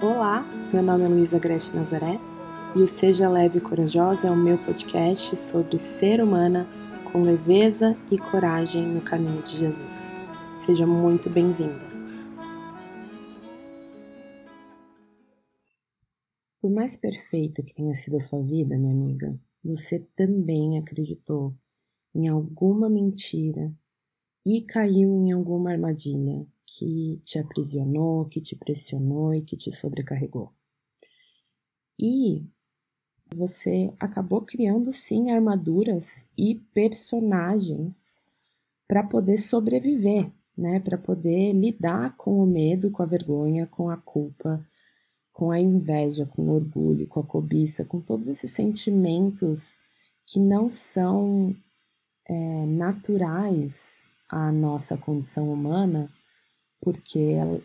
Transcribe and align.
Olá, 0.00 0.44
meu 0.72 0.82
nome 0.82 1.04
é 1.04 1.08
Luísa 1.08 1.38
Grete 1.38 1.74
Nazaré 1.74 2.20
e 2.76 2.80
o 2.80 2.86
Seja 2.86 3.28
Leve 3.28 3.58
e 3.58 3.60
Corajosa 3.60 4.28
é 4.28 4.30
o 4.30 4.36
meu 4.36 4.56
podcast 4.58 5.36
sobre 5.36 5.78
ser 5.78 6.22
humana 6.22 6.66
com 7.10 7.22
leveza 7.22 7.96
e 8.10 8.16
coragem 8.18 8.86
no 8.86 9.00
caminho 9.00 9.42
de 9.42 9.56
Jesus. 9.56 10.12
Seja 10.64 10.86
muito 10.86 11.28
bem-vinda. 11.28 11.80
Por 16.60 16.70
mais 16.70 16.96
perfeita 16.96 17.62
que 17.62 17.74
tenha 17.74 17.94
sido 17.94 18.18
a 18.18 18.20
sua 18.20 18.42
vida, 18.42 18.76
minha 18.76 18.92
amiga, 18.92 19.36
você 19.64 19.98
também 20.14 20.78
acreditou 20.78 21.54
em 22.14 22.28
alguma 22.28 22.88
mentira 22.88 23.72
e 24.46 24.62
caiu 24.62 25.10
em 25.10 25.32
alguma 25.32 25.72
armadilha 25.72 26.46
que 26.76 27.20
te 27.24 27.38
aprisionou, 27.38 28.26
que 28.26 28.40
te 28.40 28.54
pressionou 28.54 29.32
e 29.34 29.40
que 29.40 29.56
te 29.56 29.72
sobrecarregou. 29.72 30.52
E 31.98 32.44
você 33.34 33.92
acabou 33.98 34.42
criando 34.42 34.92
sim 34.92 35.30
armaduras 35.30 36.26
e 36.36 36.56
personagens 36.74 38.22
para 38.86 39.02
poder 39.02 39.38
sobreviver, 39.38 40.30
né? 40.56 40.80
Para 40.80 40.98
poder 40.98 41.52
lidar 41.52 42.16
com 42.16 42.42
o 42.42 42.46
medo, 42.46 42.90
com 42.90 43.02
a 43.02 43.06
vergonha, 43.06 43.66
com 43.66 43.90
a 43.90 43.96
culpa, 43.96 44.64
com 45.32 45.50
a 45.50 45.60
inveja, 45.60 46.26
com 46.26 46.42
o 46.42 46.54
orgulho, 46.54 47.06
com 47.06 47.20
a 47.20 47.26
cobiça, 47.26 47.84
com 47.84 48.00
todos 48.00 48.28
esses 48.28 48.50
sentimentos 48.50 49.78
que 50.26 50.38
não 50.38 50.68
são 50.68 51.54
é, 52.26 52.66
naturais 52.66 54.02
à 54.28 54.52
nossa 54.52 54.96
condição 54.96 55.50
humana 55.52 56.10
porque 56.80 57.18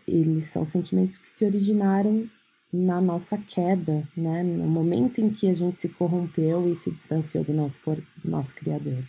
eles 0.06 0.46
são 0.46 0.64
sentimentos 0.64 1.18
que 1.18 1.28
se 1.28 1.44
originaram 1.44 2.28
na 2.72 3.00
nossa 3.00 3.38
queda, 3.38 4.06
né? 4.16 4.42
no 4.42 4.66
momento 4.66 5.20
em 5.20 5.30
que 5.30 5.48
a 5.48 5.54
gente 5.54 5.80
se 5.80 5.88
corrompeu 5.88 6.68
e 6.68 6.74
se 6.74 6.90
distanciou 6.90 7.44
do 7.44 7.52
nosso, 7.52 7.80
do 7.86 8.30
nosso 8.30 8.54
Criador. 8.54 9.02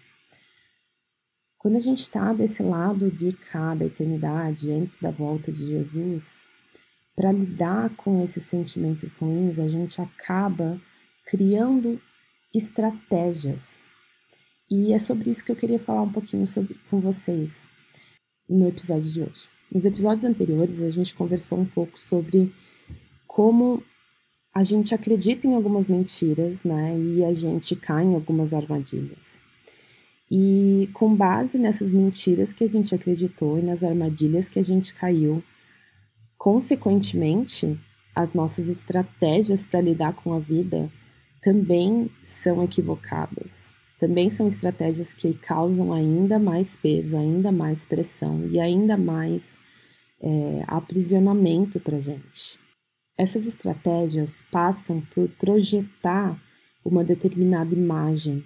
Quando 1.58 1.78
a 1.78 1.80
gente 1.80 2.02
está 2.02 2.32
desse 2.32 2.62
lado 2.62 3.10
de 3.10 3.34
cá 3.34 3.74
da 3.74 3.86
eternidade, 3.86 4.72
antes 4.72 5.00
da 5.00 5.10
volta 5.10 5.52
de 5.52 5.66
Jesus, 5.66 6.46
para 7.16 7.32
lidar 7.32 7.90
com 7.96 8.24
esses 8.24 8.44
sentimentos 8.44 9.18
ruins, 9.18 9.58
a 9.58 9.68
gente 9.68 10.00
acaba 10.00 10.80
criando 11.26 12.00
estratégias. 12.54 13.88
E 14.70 14.94
é 14.94 15.00
sobre 15.00 15.32
isso 15.32 15.44
que 15.44 15.52
eu 15.52 15.56
queria 15.56 15.80
falar 15.80 16.04
um 16.04 16.12
pouquinho 16.12 16.46
sobre, 16.46 16.76
com 16.90 17.00
vocês 17.00 17.68
no 18.48 18.68
episódio 18.68 19.12
de 19.12 19.22
hoje. 19.22 19.55
Nos 19.76 19.84
episódios 19.84 20.24
anteriores, 20.24 20.82
a 20.82 20.90
gente 20.90 21.14
conversou 21.14 21.60
um 21.60 21.66
pouco 21.66 22.00
sobre 22.00 22.50
como 23.28 23.84
a 24.54 24.64
gente 24.64 24.96
acredita 24.96 25.46
em 25.46 25.54
algumas 25.54 25.90
mentiras, 25.90 26.64
né? 26.64 26.98
E 26.98 27.26
a 27.26 27.34
gente 27.34 27.76
cai 27.76 28.06
em 28.06 28.16
algumas 28.16 28.54
armadilhas. 28.54 29.42
E 30.32 30.88
com 30.94 31.14
base 31.14 31.58
nessas 31.58 31.92
mentiras 31.92 32.54
que 32.54 32.64
a 32.64 32.70
gente 32.70 32.96
acreditou 32.96 33.60
e 33.60 33.62
nas 33.62 33.84
armadilhas 33.84 34.48
que 34.48 34.60
a 34.60 34.64
gente 34.64 34.94
caiu, 34.94 35.44
consequentemente, 36.38 37.78
as 38.16 38.34
nossas 38.34 38.70
estratégias 38.70 39.66
para 39.66 39.82
lidar 39.82 40.14
com 40.14 40.32
a 40.32 40.40
vida 40.40 40.90
também 41.42 42.10
são 42.24 42.64
equivocadas 42.64 43.76
também 44.00 44.30
são 44.30 44.48
estratégias 44.48 45.14
que 45.14 45.34
causam 45.34 45.94
ainda 45.94 46.38
mais 46.38 46.76
peso, 46.76 47.16
ainda 47.16 47.52
mais 47.52 47.86
pressão 47.86 48.46
e 48.52 48.60
ainda 48.60 48.98
mais 48.98 49.58
é, 50.22 50.64
aprisionamento 50.68 51.80
para 51.80 51.98
a 51.98 52.00
gente. 52.00 52.60
Essas 53.18 53.46
estratégias 53.46 54.42
passam 54.52 55.02
por 55.14 55.28
projetar 55.40 56.38
uma 56.84 57.04
determinada 57.04 57.74
imagem 57.74 58.44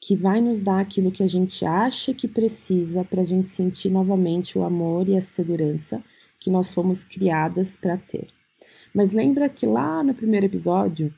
que 0.00 0.14
vai 0.14 0.40
nos 0.40 0.60
dar 0.60 0.80
aquilo 0.80 1.12
que 1.12 1.22
a 1.22 1.26
gente 1.26 1.64
acha 1.64 2.12
que 2.12 2.28
precisa 2.28 3.04
para 3.04 3.22
a 3.22 3.24
gente 3.24 3.50
sentir 3.50 3.88
novamente 3.88 4.58
o 4.58 4.64
amor 4.64 5.08
e 5.08 5.16
a 5.16 5.20
segurança 5.20 6.02
que 6.38 6.50
nós 6.50 6.74
fomos 6.74 7.04
criadas 7.04 7.74
para 7.76 7.96
ter. 7.96 8.28
Mas 8.94 9.12
lembra 9.12 9.48
que 9.48 9.64
lá 9.64 10.02
no 10.02 10.12
primeiro 10.12 10.46
episódio 10.46 11.12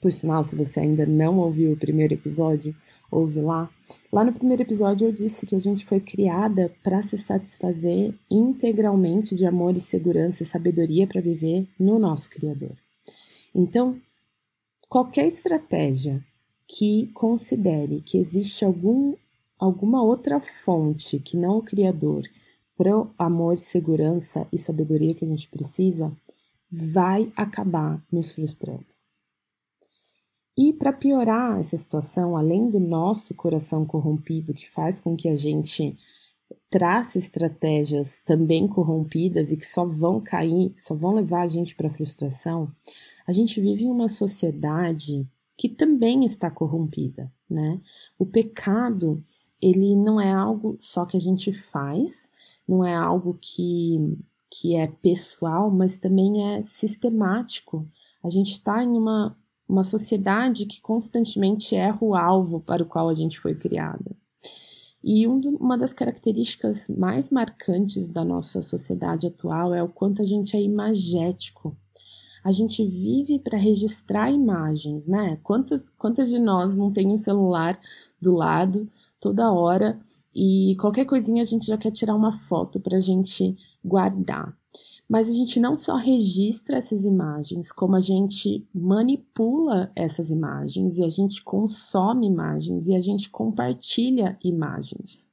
por 0.00 0.12
sinal, 0.12 0.44
se 0.44 0.54
você 0.54 0.80
ainda 0.80 1.06
não 1.06 1.38
ouviu 1.38 1.72
o 1.72 1.76
primeiro 1.76 2.14
episódio, 2.14 2.74
ouve 3.10 3.40
lá. 3.40 3.70
Lá 4.12 4.24
no 4.24 4.32
primeiro 4.32 4.62
episódio 4.62 5.08
eu 5.08 5.12
disse 5.12 5.46
que 5.46 5.54
a 5.54 5.60
gente 5.60 5.84
foi 5.84 6.00
criada 6.00 6.72
para 6.82 7.02
se 7.02 7.16
satisfazer 7.16 8.14
integralmente 8.30 9.34
de 9.34 9.44
amor 9.44 9.76
e 9.76 9.80
segurança 9.80 10.42
e 10.42 10.46
sabedoria 10.46 11.06
para 11.06 11.20
viver 11.20 11.66
no 11.78 11.98
nosso 11.98 12.30
Criador. 12.30 12.72
Então, 13.54 13.96
qualquer 14.88 15.26
estratégia 15.26 16.22
que 16.68 17.10
considere 17.14 18.00
que 18.00 18.18
existe 18.18 18.64
algum, 18.64 19.14
alguma 19.58 20.02
outra 20.02 20.40
fonte 20.40 21.18
que 21.18 21.36
não 21.36 21.58
o 21.58 21.62
Criador 21.62 22.22
para 22.76 22.96
o 22.96 23.10
amor, 23.18 23.58
segurança 23.58 24.46
e 24.52 24.58
sabedoria 24.58 25.14
que 25.14 25.24
a 25.24 25.28
gente 25.28 25.48
precisa, 25.48 26.12
vai 26.70 27.32
acabar 27.36 28.02
nos 28.12 28.34
frustrando. 28.34 28.95
E 30.56 30.72
para 30.72 30.92
piorar 30.92 31.58
essa 31.58 31.76
situação, 31.76 32.36
além 32.36 32.70
do 32.70 32.80
nosso 32.80 33.34
coração 33.34 33.84
corrompido, 33.84 34.54
que 34.54 34.70
faz 34.70 35.00
com 35.00 35.14
que 35.14 35.28
a 35.28 35.36
gente 35.36 35.96
trace 36.70 37.18
estratégias 37.18 38.22
também 38.24 38.66
corrompidas 38.66 39.52
e 39.52 39.56
que 39.56 39.66
só 39.66 39.84
vão 39.84 40.18
cair, 40.20 40.72
só 40.76 40.94
vão 40.94 41.14
levar 41.14 41.42
a 41.42 41.46
gente 41.46 41.74
para 41.74 41.90
frustração, 41.90 42.72
a 43.26 43.32
gente 43.32 43.60
vive 43.60 43.84
em 43.84 43.90
uma 43.90 44.08
sociedade 44.08 45.26
que 45.58 45.68
também 45.68 46.24
está 46.24 46.50
corrompida, 46.50 47.30
né? 47.50 47.80
O 48.18 48.24
pecado, 48.24 49.22
ele 49.60 49.96
não 49.96 50.20
é 50.20 50.32
algo 50.32 50.76
só 50.80 51.04
que 51.04 51.16
a 51.16 51.20
gente 51.20 51.52
faz, 51.52 52.32
não 52.68 52.84
é 52.84 52.94
algo 52.94 53.38
que, 53.40 54.18
que 54.50 54.76
é 54.76 54.86
pessoal, 54.86 55.70
mas 55.70 55.98
também 55.98 56.54
é 56.54 56.62
sistemático. 56.62 57.86
A 58.22 58.28
gente 58.28 58.52
está 58.52 58.82
em 58.82 58.90
uma 58.90 59.36
uma 59.68 59.82
sociedade 59.82 60.66
que 60.66 60.80
constantemente 60.80 61.74
erra 61.74 61.98
o 62.00 62.14
alvo 62.14 62.60
para 62.60 62.82
o 62.82 62.86
qual 62.86 63.08
a 63.08 63.14
gente 63.14 63.38
foi 63.38 63.54
criada. 63.54 64.16
E 65.02 65.26
um 65.26 65.38
do, 65.38 65.50
uma 65.56 65.78
das 65.78 65.92
características 65.92 66.88
mais 66.88 67.30
marcantes 67.30 68.08
da 68.08 68.24
nossa 68.24 68.60
sociedade 68.60 69.26
atual 69.26 69.72
é 69.72 69.82
o 69.82 69.88
quanto 69.88 70.22
a 70.22 70.24
gente 70.24 70.56
é 70.56 70.60
imagético. 70.60 71.76
A 72.42 72.50
gente 72.50 72.84
vive 72.84 73.38
para 73.38 73.58
registrar 73.58 74.30
imagens, 74.30 75.06
né? 75.06 75.38
Quantas, 75.42 75.88
quantas 75.90 76.28
de 76.28 76.38
nós 76.38 76.74
não 76.76 76.92
tem 76.92 77.08
um 77.08 77.16
celular 77.16 77.78
do 78.20 78.34
lado 78.34 78.88
toda 79.20 79.52
hora 79.52 79.98
e 80.34 80.76
qualquer 80.80 81.04
coisinha 81.06 81.42
a 81.42 81.46
gente 81.46 81.66
já 81.66 81.78
quer 81.78 81.90
tirar 81.90 82.14
uma 82.14 82.32
foto 82.32 82.78
para 82.78 82.98
a 82.98 83.00
gente 83.00 83.56
guardar. 83.84 84.56
Mas 85.08 85.28
a 85.28 85.32
gente 85.32 85.60
não 85.60 85.76
só 85.76 85.96
registra 85.96 86.76
essas 86.76 87.04
imagens, 87.04 87.70
como 87.70 87.94
a 87.94 88.00
gente 88.00 88.66
manipula 88.74 89.92
essas 89.94 90.30
imagens 90.30 90.98
e 90.98 91.04
a 91.04 91.08
gente 91.08 91.44
consome 91.44 92.26
imagens 92.26 92.88
e 92.88 92.94
a 92.94 92.98
gente 92.98 93.30
compartilha 93.30 94.36
imagens. 94.42 95.30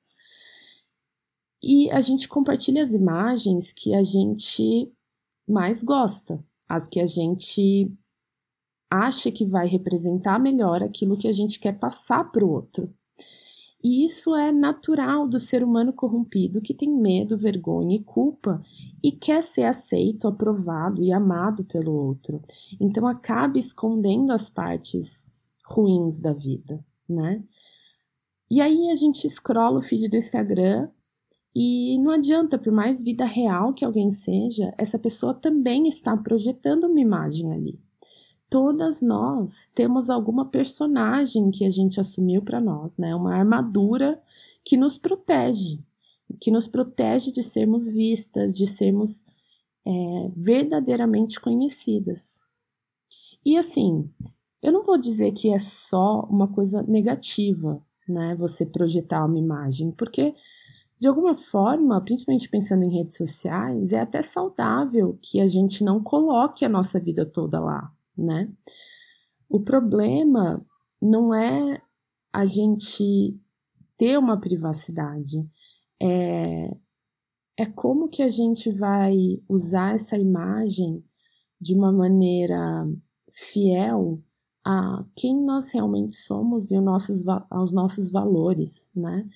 E 1.62 1.90
a 1.92 2.02
gente 2.02 2.28
compartilha 2.28 2.84
as 2.84 2.94
imagens 2.94 3.74
que 3.74 3.96
a 3.96 4.04
gente 4.04 4.92
mais 5.48 5.82
gosta, 5.82 6.44
as 6.70 6.88
que 6.88 7.00
a 7.00 7.06
gente 7.06 7.92
acha 8.92 9.32
que 9.32 9.44
vai 9.44 9.66
representar 9.66 10.40
melhor 10.40 10.84
aquilo 10.84 11.18
que 11.18 11.28
a 11.28 11.32
gente 11.32 11.60
quer 11.60 11.80
passar 11.80 12.32
para 12.32 12.46
o 12.46 12.52
outro. 12.52 12.94
E 13.84 14.06
isso 14.06 14.34
é 14.34 14.50
natural 14.52 15.28
do 15.28 15.38
ser 15.38 15.62
humano 15.62 15.92
corrompido 15.92 16.62
que 16.62 16.74
tem 16.74 16.90
medo, 16.90 17.38
vergonha 17.38 17.98
e 17.98 18.04
culpa 18.04 18.64
e 19.04 19.12
quer 19.12 19.44
ser 19.44 19.64
aceito, 19.64 20.26
aprovado 20.26 21.04
e 21.04 21.12
amado 21.12 21.66
pelo 21.66 21.92
outro. 21.92 22.42
Então 22.80 23.06
acaba 23.06 23.60
escondendo 23.60 24.32
as 24.32 24.50
partes 24.50 25.26
ruins 25.66 26.22
da 26.22 26.32
vida, 26.32 26.84
né? 27.10 27.44
E 28.50 28.62
aí 28.62 28.90
a 28.90 28.96
gente 28.96 29.28
scrolla 29.30 29.80
o 29.80 29.82
feed 29.82 30.08
do 30.08 30.16
Instagram 30.16 30.88
e 31.54 32.00
não 32.00 32.12
adianta, 32.12 32.58
por 32.58 32.72
mais 32.72 33.04
vida 33.04 33.26
real 33.26 33.74
que 33.74 33.84
alguém 33.84 34.12
seja, 34.12 34.74
essa 34.78 34.98
pessoa 34.98 35.34
também 35.34 35.88
está 35.88 36.16
projetando 36.16 36.86
uma 36.86 37.00
imagem 37.02 37.52
ali 37.52 37.83
todas 38.54 39.02
nós 39.02 39.68
temos 39.74 40.12
alguma 40.12 40.46
personagem 40.46 41.50
que 41.50 41.66
a 41.66 41.72
gente 41.72 42.00
assumiu 42.00 42.40
para 42.40 42.62
nós, 42.62 43.00
né? 43.00 43.16
Uma 43.16 43.34
armadura 43.34 44.22
que 44.64 44.78
nos 44.78 44.96
protege, 44.96 45.80
que 46.40 46.52
nos 46.52 46.68
protege 46.68 47.32
de 47.32 47.42
sermos 47.42 47.88
vistas, 47.90 48.56
de 48.56 48.68
sermos 48.68 49.26
é, 49.84 49.92
verdadeiramente 50.36 51.40
conhecidas. 51.40 52.42
E 53.44 53.58
assim, 53.58 54.08
eu 54.62 54.72
não 54.72 54.84
vou 54.84 55.00
dizer 55.00 55.32
que 55.32 55.52
é 55.52 55.58
só 55.58 56.22
uma 56.30 56.48
coisa 56.48 56.84
negativa, 56.84 57.84
né? 58.08 58.36
Você 58.36 58.68
projetar 58.68 59.26
uma 59.26 59.40
imagem, 59.40 59.90
porque 59.90 60.36
De 61.04 61.08
alguma 61.08 61.36
forma, 61.36 62.00
principalmente 62.00 62.48
pensando 62.48 62.84
em 62.84 62.96
redes 62.96 63.18
sociais, 63.18 63.92
é 63.92 64.00
até 64.00 64.22
saudável 64.22 65.20
que 65.22 65.42
a 65.42 65.48
gente 65.48 65.84
não 65.84 66.02
coloque 66.02 66.64
a 66.64 66.70
nossa 66.70 66.98
vida 66.98 67.26
toda 67.26 67.60
lá, 67.60 67.92
né? 68.18 68.52
O 69.50 69.60
problema 69.60 70.66
não 71.02 71.34
é 71.34 71.82
a 72.32 72.46
gente 72.46 73.38
ter 73.98 74.18
uma 74.18 74.40
privacidade, 74.40 75.48
é, 76.02 76.70
é 77.58 77.66
como 77.66 78.10
que 78.10 78.24
a 78.24 78.30
gente 78.30 78.72
vai 78.72 79.14
usar 79.48 79.94
essa 79.94 80.18
imagem 80.18 81.04
de 81.62 81.76
uma 81.76 81.92
maneira 81.92 82.86
fiel 83.32 84.22
a 84.66 85.06
quem 85.16 85.44
nós 85.44 85.72
realmente 85.72 86.16
somos 86.16 86.72
e 86.72 86.80
nossos, 86.80 87.26
aos 87.50 87.72
nossos 87.72 88.12
valores, 88.12 88.90
né? 88.96 89.28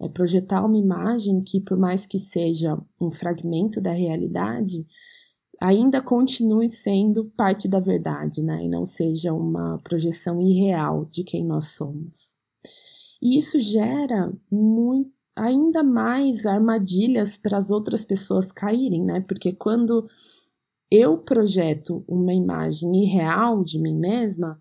É 0.00 0.08
projetar 0.08 0.64
uma 0.64 0.78
imagem 0.78 1.40
que, 1.40 1.60
por 1.60 1.78
mais 1.78 2.06
que 2.06 2.18
seja 2.18 2.78
um 3.00 3.10
fragmento 3.10 3.80
da 3.80 3.92
realidade, 3.92 4.86
ainda 5.60 6.00
continue 6.00 6.70
sendo 6.70 7.26
parte 7.36 7.68
da 7.68 7.78
verdade, 7.78 8.42
né? 8.42 8.64
E 8.64 8.68
não 8.68 8.86
seja 8.86 9.32
uma 9.34 9.78
projeção 9.84 10.40
irreal 10.40 11.04
de 11.04 11.22
quem 11.22 11.44
nós 11.44 11.68
somos. 11.68 12.34
E 13.22 13.36
isso 13.36 13.60
gera 13.60 14.32
muito, 14.50 15.12
ainda 15.36 15.82
mais 15.82 16.46
armadilhas 16.46 17.36
para 17.36 17.58
as 17.58 17.70
outras 17.70 18.04
pessoas 18.04 18.50
caírem, 18.50 19.04
né? 19.04 19.20
Porque 19.20 19.52
quando 19.52 20.08
eu 20.90 21.18
projeto 21.18 22.02
uma 22.08 22.32
imagem 22.32 23.04
irreal 23.04 23.62
de 23.62 23.78
mim 23.78 23.96
mesma, 23.96 24.58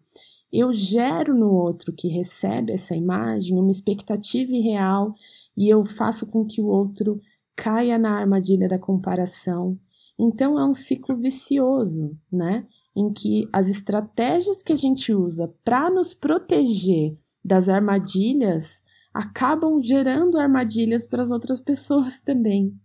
eu 0.52 0.74
gero 0.74 1.34
no 1.34 1.52
outro 1.54 1.94
que 1.94 2.08
recebe 2.08 2.74
essa 2.74 2.96
imagem 2.96 3.58
uma 3.58 3.72
expectativa 3.72 4.52
irreal 4.52 5.14
e 5.56 5.70
eu 5.70 5.86
faço 5.86 6.28
com 6.28 6.46
que 6.46 6.62
o 6.62 6.68
outro 6.68 7.22
caia 7.56 7.98
na 7.98 8.20
armadilha 8.20 8.68
da 8.68 8.80
comparação. 8.80 9.78
Então 10.20 10.60
é 10.60 10.66
um 10.66 10.74
ciclo 10.74 11.16
vicioso, 11.16 12.18
né? 12.30 12.68
Em 12.94 13.14
que 13.14 13.48
as 13.54 13.70
estratégias 13.70 14.62
que 14.62 14.74
a 14.74 14.76
gente 14.76 15.14
usa 15.14 15.54
para 15.64 15.90
nos 15.90 16.14
proteger 16.14 17.18
das 17.44 17.70
armadilhas 17.70 18.84
acabam 19.14 19.82
gerando 19.82 20.38
armadilhas 20.38 21.08
para 21.08 21.24
as 21.24 21.32
outras 21.32 21.62
pessoas 21.62 22.20
também. 22.22 22.78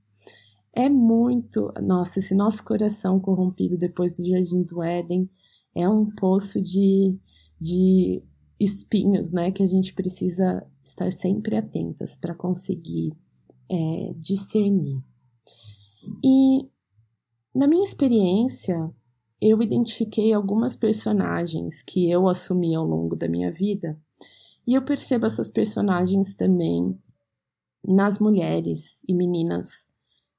É 0.72 0.88
muito. 0.88 1.72
Nossa, 1.82 2.20
esse 2.20 2.34
nosso 2.34 2.62
coração 2.64 3.18
corrompido 3.18 3.76
depois 3.76 4.16
do 4.16 4.28
Jardim 4.28 4.62
do 4.62 4.82
Éden 4.82 5.28
é 5.74 5.88
um 5.88 6.06
poço 6.06 6.62
de, 6.62 7.16
de 7.60 8.22
espinhos, 8.60 9.32
né? 9.32 9.50
Que 9.50 9.62
a 9.62 9.66
gente 9.66 9.92
precisa 9.92 10.64
estar 10.84 11.10
sempre 11.10 11.56
atentas 11.56 12.16
para 12.16 12.34
conseguir 12.34 13.12
é, 13.70 14.12
discernir. 14.16 15.02
E 16.24 16.68
na 17.54 17.66
minha 17.66 17.84
experiência, 17.84 18.90
eu 19.40 19.62
identifiquei 19.62 20.32
algumas 20.32 20.74
personagens 20.74 21.82
que 21.82 22.10
eu 22.10 22.28
assumi 22.28 22.74
ao 22.74 22.84
longo 22.84 23.14
da 23.14 23.28
minha 23.28 23.52
vida, 23.52 23.98
e 24.66 24.74
eu 24.74 24.82
percebo 24.82 25.26
essas 25.26 25.50
personagens 25.50 26.34
também 26.34 26.98
nas 27.86 28.18
mulheres 28.18 29.04
e 29.06 29.14
meninas 29.14 29.86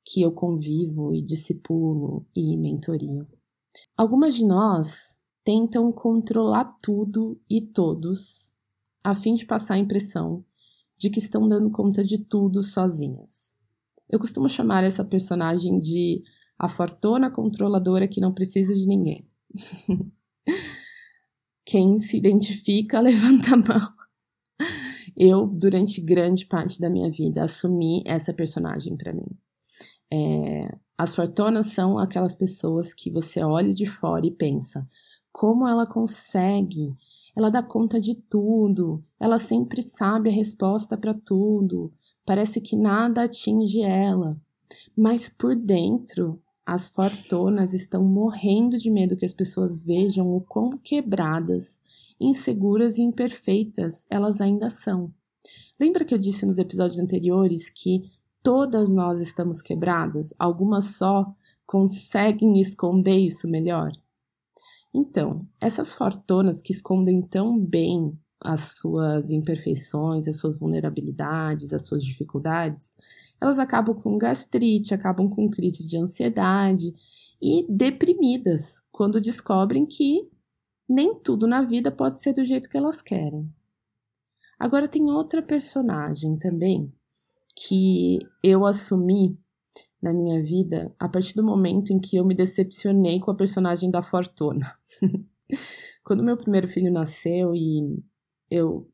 que 0.04 0.22
eu 0.22 0.32
convivo 0.32 1.14
e 1.14 1.22
discipulo 1.22 2.26
e 2.36 2.58
mentorio. 2.58 3.28
Algumas 3.96 4.36
de 4.36 4.46
nós 4.46 5.18
tentam 5.44 5.92
controlar 5.92 6.76
tudo 6.82 7.40
e 7.50 7.62
todos 7.62 8.54
a 9.04 9.14
fim 9.14 9.36
de 9.36 9.46
passar 9.46 9.76
a 9.76 9.80
impressão 9.80 10.44
de 10.98 11.10
que 11.10 11.20
estão 11.20 11.48
dando 11.48 11.70
conta 11.70 12.04
de 12.04 12.18
tudo 12.18 12.64
sozinhas. 12.64 13.54
Eu 14.10 14.20
costumo 14.20 14.50
chamar 14.50 14.84
essa 14.84 15.04
personagem 15.04 15.78
de 15.78 16.24
a 16.58 16.68
fortuna 16.68 17.30
controladora 17.30 18.08
que 18.08 18.22
não 18.22 18.34
precisa 18.34 18.74
de 18.74 18.88
ninguém. 18.88 19.28
Quem 21.66 21.98
se 21.98 22.18
identifica, 22.18 23.00
levanta 23.02 23.54
a 23.54 23.58
mão. 23.58 23.94
Eu, 25.18 25.48
durante 25.48 26.02
grande 26.02 26.46
parte 26.46 26.80
da 26.80 26.90
minha 26.90 27.10
vida, 27.10 27.44
assumi 27.44 28.04
essa 28.06 28.34
personagem 28.34 28.96
para 28.96 29.14
mim. 29.14 29.28
É, 30.12 30.78
as 30.98 31.16
fortunas 31.16 31.68
são 31.68 31.98
aquelas 31.98 32.36
pessoas 32.36 32.94
que 32.94 33.10
você 33.10 33.44
olha 33.44 33.72
de 33.72 33.86
fora 33.86 34.26
e 34.26 34.32
pensa: 34.32 34.88
como 35.32 35.68
ela 35.68 35.86
consegue? 35.86 36.96
Ela 37.36 37.50
dá 37.50 37.62
conta 37.62 38.00
de 38.00 38.16
tudo, 38.16 39.02
ela 39.20 39.38
sempre 39.38 39.82
sabe 39.82 40.30
a 40.30 40.32
resposta 40.32 40.98
para 40.98 41.14
tudo, 41.14 41.92
parece 42.26 42.62
que 42.62 42.78
nada 42.78 43.24
atinge 43.24 43.82
ela. 43.82 44.40
Mas 44.96 45.28
por 45.28 45.54
dentro, 45.54 46.42
as 46.66 46.90
fortunas 46.90 47.74
estão 47.74 48.04
morrendo 48.04 48.78
de 48.78 48.90
medo 48.90 49.16
que 49.16 49.26
as 49.26 49.34
pessoas 49.34 49.84
vejam 49.84 50.36
o 50.36 50.42
quão 50.42 50.72
quebradas, 50.72 51.80
inseguras 52.20 52.98
e 52.98 53.04
imperfeitas 53.04 54.06
elas 54.10 54.42
ainda 54.42 54.70
são. 54.70 55.14
Lembra 55.80 56.04
que 56.04 56.14
eu 56.14 56.18
disse 56.18 56.46
nos 56.46 56.58
episódios 56.58 57.00
anteriores 57.00 57.70
que 57.70 58.10
todas 58.42 58.92
nós 58.92 59.20
estamos 59.22 59.62
quebradas, 59.62 60.34
algumas 60.40 60.96
só 60.96 61.30
conseguem 61.66 62.60
esconder 62.60 63.18
isso 63.18 63.48
melhor? 63.48 63.92
Então, 64.94 65.46
essas 65.60 65.92
fortunas 65.92 66.62
que 66.62 66.72
escondem 66.72 67.22
tão 67.22 67.60
bem 67.60 68.18
as 68.40 68.78
suas 68.78 69.30
imperfeições, 69.30 70.28
as 70.28 70.38
suas 70.38 70.60
vulnerabilidades, 70.60 71.74
as 71.74 71.86
suas 71.86 72.04
dificuldades, 72.04 72.94
elas 73.40 73.60
acabam 73.60 73.96
com 73.96 74.18
gastrite, 74.18 74.94
acabam 74.94 75.30
com 75.30 75.50
crises 75.50 75.90
de 75.90 75.98
ansiedade 75.98 76.94
e 77.42 77.66
deprimidas 77.70 78.82
quando 78.92 79.22
descobrem 79.22 79.86
que 79.86 80.30
nem 80.88 81.20
tudo 81.20 81.48
na 81.48 81.62
vida 81.62 81.92
pode 81.92 82.20
ser 82.20 82.34
do 82.34 82.46
jeito 82.46 82.70
que 82.70 82.78
elas 82.78 83.02
querem. 83.02 83.52
Agora 84.60 84.88
tem 84.88 85.10
outra 85.10 85.42
personagem 85.42 86.38
também 86.38 86.94
que 87.56 88.20
eu 88.44 88.66
assumi 88.66 89.38
na 90.02 90.14
minha 90.14 90.42
vida 90.42 90.94
a 91.00 91.10
partir 91.10 91.34
do 91.34 91.44
momento 91.44 91.92
em 91.92 92.00
que 92.00 92.16
eu 92.16 92.26
me 92.26 92.36
decepcionei 92.36 93.20
com 93.20 93.32
a 93.32 93.36
personagem 93.36 93.90
da 93.90 94.02
Fortuna. 94.02 94.78
Quando 96.04 96.24
meu 96.24 96.38
primeiro 96.38 96.68
filho 96.68 96.92
nasceu 96.92 97.56
e 97.56 98.02
eu 98.50 98.88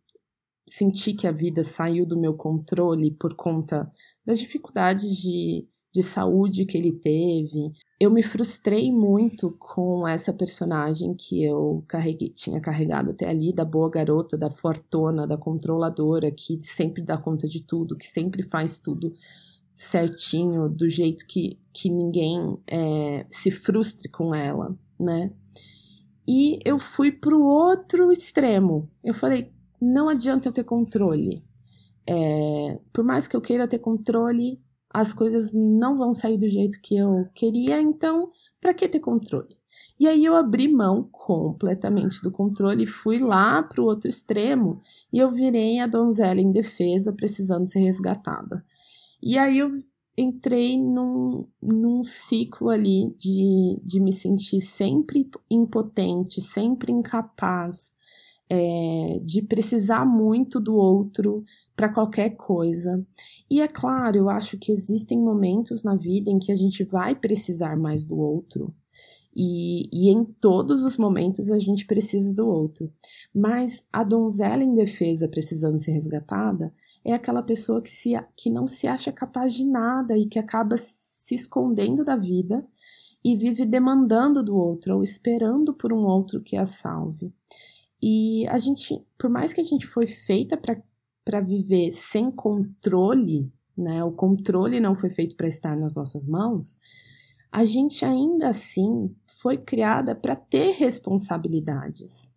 senti 0.67 1.13
que 1.13 1.27
a 1.27 1.31
vida 1.31 1.63
saiu 1.63 2.05
do 2.05 2.19
meu 2.19 2.33
controle 2.33 3.11
por 3.11 3.35
conta 3.35 3.91
das 4.25 4.39
dificuldades 4.39 5.15
de 5.17 5.67
de 5.93 6.01
saúde 6.01 6.65
que 6.65 6.77
ele 6.77 6.93
teve. 6.93 7.71
Eu 7.99 8.09
me 8.09 8.23
frustrei 8.23 8.91
muito 8.91 9.51
com 9.59 10.07
essa 10.07 10.31
personagem 10.31 11.13
que 11.13 11.43
eu 11.43 11.83
carreguei, 11.87 12.29
tinha 12.29 12.61
carregado 12.61 13.11
até 13.11 13.27
ali, 13.27 13.53
da 13.53 13.65
boa 13.65 13.89
garota, 13.89 14.37
da 14.37 14.49
fortuna, 14.49 15.27
da 15.27 15.37
controladora, 15.37 16.31
que 16.31 16.59
sempre 16.61 17.03
dá 17.03 17.17
conta 17.17 17.47
de 17.47 17.61
tudo, 17.61 17.97
que 17.97 18.07
sempre 18.07 18.41
faz 18.41 18.79
tudo 18.79 19.13
certinho, 19.73 20.69
do 20.69 20.87
jeito 20.87 21.25
que, 21.25 21.59
que 21.73 21.89
ninguém 21.89 22.57
é, 22.67 23.25
se 23.29 23.51
frustre 23.51 24.09
com 24.09 24.33
ela, 24.33 24.77
né? 24.99 25.31
E 26.27 26.59
eu 26.63 26.77
fui 26.77 27.11
pro 27.11 27.41
outro 27.41 28.11
extremo. 28.11 28.89
Eu 29.03 29.13
falei, 29.13 29.51
não 29.81 30.07
adianta 30.07 30.47
eu 30.47 30.53
ter 30.53 30.63
controle. 30.63 31.43
É, 32.07 32.79
por 32.91 33.03
mais 33.03 33.27
que 33.27 33.35
eu 33.35 33.41
queira 33.41 33.67
ter 33.67 33.79
controle, 33.79 34.59
as 34.93 35.13
coisas 35.13 35.53
não 35.53 35.95
vão 35.95 36.13
sair 36.13 36.37
do 36.37 36.49
jeito 36.49 36.79
que 36.81 36.97
eu 36.97 37.27
queria, 37.33 37.81
então 37.81 38.29
para 38.59 38.73
que 38.73 38.87
ter 38.87 38.99
controle? 38.99 39.57
E 39.99 40.07
aí 40.07 40.25
eu 40.25 40.35
abri 40.35 40.67
mão 40.67 41.07
completamente 41.11 42.21
do 42.21 42.31
controle 42.31 42.83
e 42.83 42.87
fui 42.87 43.19
lá 43.19 43.63
para 43.63 43.81
o 43.81 43.85
outro 43.85 44.09
extremo 44.09 44.81
e 45.13 45.19
eu 45.19 45.31
virei 45.31 45.79
a 45.79 45.87
donzela 45.87 46.41
indefesa 46.41 47.13
precisando 47.13 47.67
ser 47.67 47.79
resgatada. 47.79 48.65
E 49.21 49.37
aí 49.37 49.59
eu 49.59 49.71
entrei 50.17 50.77
num, 50.77 51.47
num 51.61 52.03
ciclo 52.03 52.69
ali 52.69 53.13
de, 53.15 53.79
de 53.83 53.99
me 53.99 54.11
sentir 54.11 54.59
sempre 54.59 55.29
impotente, 55.49 56.41
sempre 56.41 56.91
incapaz, 56.91 57.93
é, 58.53 59.19
de 59.23 59.41
precisar 59.41 60.05
muito 60.05 60.59
do 60.59 60.75
outro 60.75 61.41
para 61.73 61.87
qualquer 61.87 62.31
coisa. 62.31 63.01
E 63.49 63.61
é 63.61 63.67
claro, 63.67 64.17
eu 64.17 64.29
acho 64.29 64.57
que 64.57 64.73
existem 64.73 65.17
momentos 65.17 65.83
na 65.83 65.95
vida 65.95 66.29
em 66.29 66.37
que 66.37 66.51
a 66.51 66.55
gente 66.55 66.83
vai 66.83 67.15
precisar 67.15 67.77
mais 67.77 68.05
do 68.05 68.19
outro. 68.19 68.73
E, 69.33 69.87
e 69.93 70.09
em 70.09 70.25
todos 70.25 70.83
os 70.83 70.97
momentos 70.97 71.49
a 71.49 71.57
gente 71.57 71.85
precisa 71.85 72.35
do 72.35 72.45
outro. 72.45 72.91
Mas 73.33 73.85
a 73.91 74.03
donzela 74.03 74.65
indefesa 74.65 75.29
precisando 75.29 75.79
ser 75.79 75.91
resgatada 75.91 76.73
é 77.05 77.13
aquela 77.13 77.41
pessoa 77.41 77.81
que, 77.81 77.89
se, 77.89 78.11
que 78.35 78.49
não 78.49 78.67
se 78.67 78.85
acha 78.85 79.13
capaz 79.13 79.53
de 79.53 79.65
nada 79.65 80.17
e 80.17 80.25
que 80.25 80.37
acaba 80.37 80.75
se 80.77 81.35
escondendo 81.35 82.03
da 82.03 82.17
vida 82.17 82.67
e 83.23 83.33
vive 83.33 83.65
demandando 83.65 84.43
do 84.43 84.57
outro 84.57 84.97
ou 84.97 85.03
esperando 85.03 85.73
por 85.73 85.93
um 85.93 86.05
outro 86.05 86.41
que 86.41 86.57
a 86.57 86.65
salve. 86.65 87.33
E 88.01 88.47
a 88.47 88.57
gente, 88.57 89.05
por 89.17 89.29
mais 89.29 89.53
que 89.53 89.61
a 89.61 89.63
gente 89.63 89.85
foi 89.85 90.07
feita 90.07 90.57
para 91.23 91.39
viver 91.41 91.91
sem 91.91 92.31
controle 92.31 93.51
né? 93.77 94.03
O 94.03 94.11
controle 94.11 94.79
não 94.79 94.93
foi 94.93 95.09
feito 95.09 95.35
para 95.35 95.47
estar 95.47 95.75
nas 95.75 95.95
nossas 95.95 96.27
mãos. 96.27 96.77
A 97.51 97.65
gente 97.65 98.05
ainda 98.05 98.49
assim 98.49 99.13
foi 99.25 99.57
criada 99.57 100.15
para 100.15 100.35
ter 100.35 100.73
responsabilidades, 100.73 102.29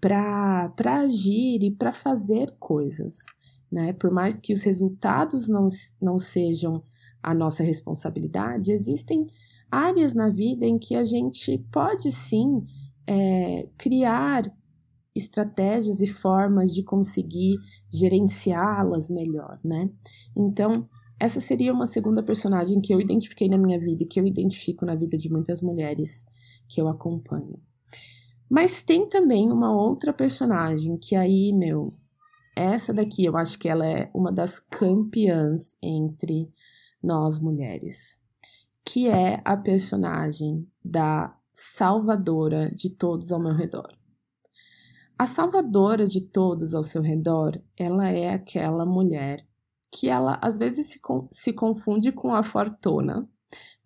para 0.00 0.72
agir 1.00 1.62
e 1.62 1.70
para 1.70 1.92
fazer 1.92 2.50
coisas, 2.58 3.16
né? 3.70 3.92
Por 3.92 4.10
mais 4.10 4.40
que 4.40 4.52
os 4.52 4.62
resultados 4.62 5.48
não, 5.48 5.66
não 6.00 6.18
sejam 6.18 6.82
a 7.22 7.34
nossa 7.34 7.62
responsabilidade, 7.62 8.72
existem 8.72 9.26
áreas 9.70 10.14
na 10.14 10.28
vida 10.28 10.66
em 10.66 10.78
que 10.78 10.94
a 10.94 11.04
gente 11.04 11.58
pode 11.70 12.10
sim 12.10 12.64
é, 13.06 13.68
criar 13.76 14.42
estratégias 15.14 16.00
e 16.00 16.06
formas 16.06 16.72
de 16.72 16.82
conseguir 16.82 17.56
gerenciá-las 17.92 19.10
melhor, 19.10 19.58
né? 19.64 19.90
Então, 20.36 20.88
essa 21.20 21.38
seria 21.38 21.72
uma 21.72 21.86
segunda 21.86 22.22
personagem 22.22 22.80
que 22.80 22.92
eu 22.92 23.00
identifiquei 23.00 23.48
na 23.48 23.58
minha 23.58 23.78
vida 23.78 24.02
e 24.02 24.06
que 24.06 24.18
eu 24.18 24.26
identifico 24.26 24.84
na 24.84 24.94
vida 24.94 25.16
de 25.16 25.30
muitas 25.30 25.62
mulheres 25.62 26.26
que 26.68 26.80
eu 26.80 26.88
acompanho. 26.88 27.60
Mas 28.50 28.82
tem 28.82 29.08
também 29.08 29.50
uma 29.50 29.74
outra 29.74 30.12
personagem 30.12 30.96
que 30.96 31.14
aí, 31.14 31.52
meu, 31.52 31.94
essa 32.56 32.92
daqui 32.92 33.24
eu 33.24 33.36
acho 33.36 33.58
que 33.58 33.68
ela 33.68 33.86
é 33.86 34.10
uma 34.12 34.30
das 34.32 34.58
campeãs 34.58 35.76
entre 35.82 36.50
nós 37.02 37.38
mulheres, 37.38 38.20
que 38.84 39.08
é 39.08 39.40
a 39.44 39.56
personagem 39.56 40.66
da 40.84 41.34
salvadora 41.52 42.70
de 42.74 42.90
todos 42.90 43.32
ao 43.32 43.40
meu 43.40 43.54
redor. 43.54 44.01
A 45.18 45.26
salvadora 45.26 46.06
de 46.06 46.20
todos 46.20 46.74
ao 46.74 46.82
seu 46.82 47.02
redor, 47.02 47.60
ela 47.78 48.08
é 48.08 48.30
aquela 48.30 48.84
mulher 48.84 49.46
que 49.90 50.08
ela 50.08 50.38
às 50.42 50.56
vezes 50.56 50.86
se, 50.86 51.00
se 51.30 51.52
confunde 51.52 52.10
com 52.10 52.34
a 52.34 52.42
fortuna, 52.42 53.28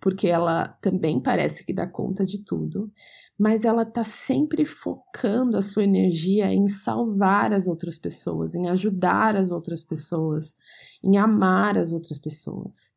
porque 0.00 0.28
ela 0.28 0.68
também 0.80 1.20
parece 1.20 1.64
que 1.64 1.72
dá 1.72 1.86
conta 1.86 2.24
de 2.24 2.42
tudo, 2.44 2.90
mas 3.38 3.64
ela 3.64 3.84
tá 3.84 4.04
sempre 4.04 4.64
focando 4.64 5.58
a 5.58 5.62
sua 5.62 5.82
energia 5.82 6.52
em 6.52 6.68
salvar 6.68 7.52
as 7.52 7.66
outras 7.66 7.98
pessoas, 7.98 8.54
em 8.54 8.68
ajudar 8.68 9.36
as 9.36 9.50
outras 9.50 9.84
pessoas, 9.84 10.54
em 11.02 11.18
amar 11.18 11.76
as 11.76 11.92
outras 11.92 12.18
pessoas. 12.18 12.94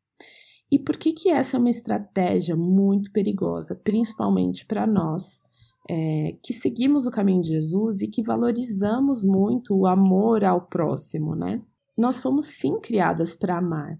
E 0.70 0.78
por 0.78 0.96
que 0.96 1.12
que 1.12 1.30
essa 1.30 1.56
é 1.56 1.60
uma 1.60 1.68
estratégia 1.68 2.54
muito 2.54 3.10
perigosa, 3.10 3.74
principalmente 3.74 4.64
para 4.64 4.86
nós 4.86 5.42
é, 5.88 6.36
que 6.42 6.52
seguimos 6.52 7.06
o 7.06 7.10
caminho 7.10 7.42
de 7.42 7.48
Jesus 7.48 8.00
e 8.00 8.06
que 8.06 8.22
valorizamos 8.22 9.24
muito 9.24 9.74
o 9.74 9.86
amor 9.86 10.44
ao 10.44 10.62
próximo, 10.62 11.34
né? 11.34 11.62
Nós 11.98 12.20
fomos 12.20 12.46
sim 12.46 12.78
criadas 12.80 13.34
para 13.34 13.58
amar, 13.58 13.98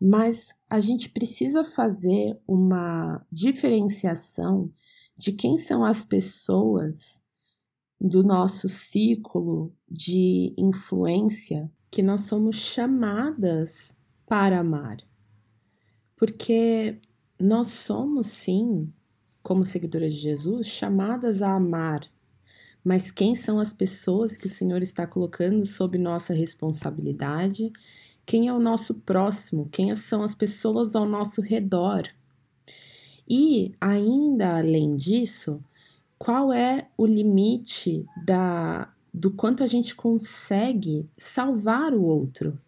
mas 0.00 0.54
a 0.68 0.80
gente 0.80 1.08
precisa 1.08 1.64
fazer 1.64 2.38
uma 2.46 3.24
diferenciação 3.32 4.70
de 5.16 5.32
quem 5.32 5.56
são 5.56 5.84
as 5.84 6.04
pessoas 6.04 7.22
do 8.00 8.22
nosso 8.22 8.68
círculo 8.68 9.74
de 9.88 10.54
influência 10.58 11.70
que 11.90 12.02
nós 12.02 12.22
somos 12.22 12.56
chamadas 12.56 13.96
para 14.26 14.60
amar. 14.60 14.98
Porque 16.14 17.00
nós 17.40 17.68
somos 17.68 18.28
sim 18.28 18.92
como 19.46 19.64
seguidoras 19.64 20.12
de 20.12 20.18
Jesus, 20.18 20.66
chamadas 20.66 21.40
a 21.40 21.54
amar. 21.54 22.00
Mas 22.82 23.12
quem 23.12 23.36
são 23.36 23.60
as 23.60 23.72
pessoas 23.72 24.36
que 24.36 24.48
o 24.48 24.50
Senhor 24.50 24.82
está 24.82 25.06
colocando 25.06 25.64
sob 25.64 25.96
nossa 25.96 26.34
responsabilidade? 26.34 27.72
Quem 28.26 28.48
é 28.48 28.52
o 28.52 28.58
nosso 28.58 28.94
próximo? 28.94 29.68
Quem 29.70 29.94
são 29.94 30.24
as 30.24 30.34
pessoas 30.34 30.96
ao 30.96 31.06
nosso 31.06 31.40
redor? 31.40 32.08
E, 33.28 33.72
ainda 33.80 34.58
além 34.58 34.96
disso, 34.96 35.62
qual 36.18 36.52
é 36.52 36.88
o 36.98 37.06
limite 37.06 38.04
da, 38.24 38.92
do 39.14 39.30
quanto 39.30 39.62
a 39.62 39.68
gente 39.68 39.94
consegue 39.94 41.08
salvar 41.16 41.94
o 41.94 42.02
outro? 42.02 42.58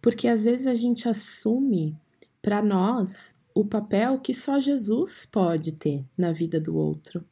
Porque 0.00 0.28
às 0.28 0.44
vezes 0.44 0.66
a 0.66 0.74
gente 0.74 1.06
assume 1.06 1.94
para 2.40 2.62
nós 2.62 3.38
o 3.54 3.64
papel 3.64 4.18
que 4.18 4.32
só 4.32 4.58
Jesus 4.58 5.26
pode 5.30 5.72
ter 5.72 6.04
na 6.16 6.32
vida 6.32 6.60
do 6.60 6.76
outro. 6.76 7.24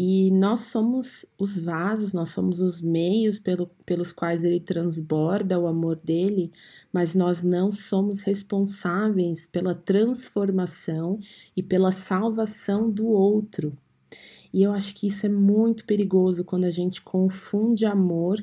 E 0.00 0.30
nós 0.30 0.60
somos 0.60 1.26
os 1.36 1.58
vasos, 1.58 2.12
nós 2.12 2.28
somos 2.28 2.60
os 2.60 2.80
meios 2.80 3.40
pelo, 3.40 3.68
pelos 3.84 4.12
quais 4.12 4.44
ele 4.44 4.60
transborda 4.60 5.58
o 5.58 5.66
amor 5.66 5.96
dele, 5.96 6.52
mas 6.92 7.16
nós 7.16 7.42
não 7.42 7.72
somos 7.72 8.22
responsáveis 8.22 9.46
pela 9.46 9.74
transformação 9.74 11.18
e 11.56 11.64
pela 11.64 11.90
salvação 11.90 12.88
do 12.88 13.08
outro. 13.08 13.76
E 14.52 14.62
eu 14.62 14.72
acho 14.72 14.94
que 14.94 15.08
isso 15.08 15.26
é 15.26 15.28
muito 15.28 15.84
perigoso 15.84 16.44
quando 16.44 16.64
a 16.64 16.70
gente 16.70 17.02
confunde 17.02 17.84
amor 17.84 18.40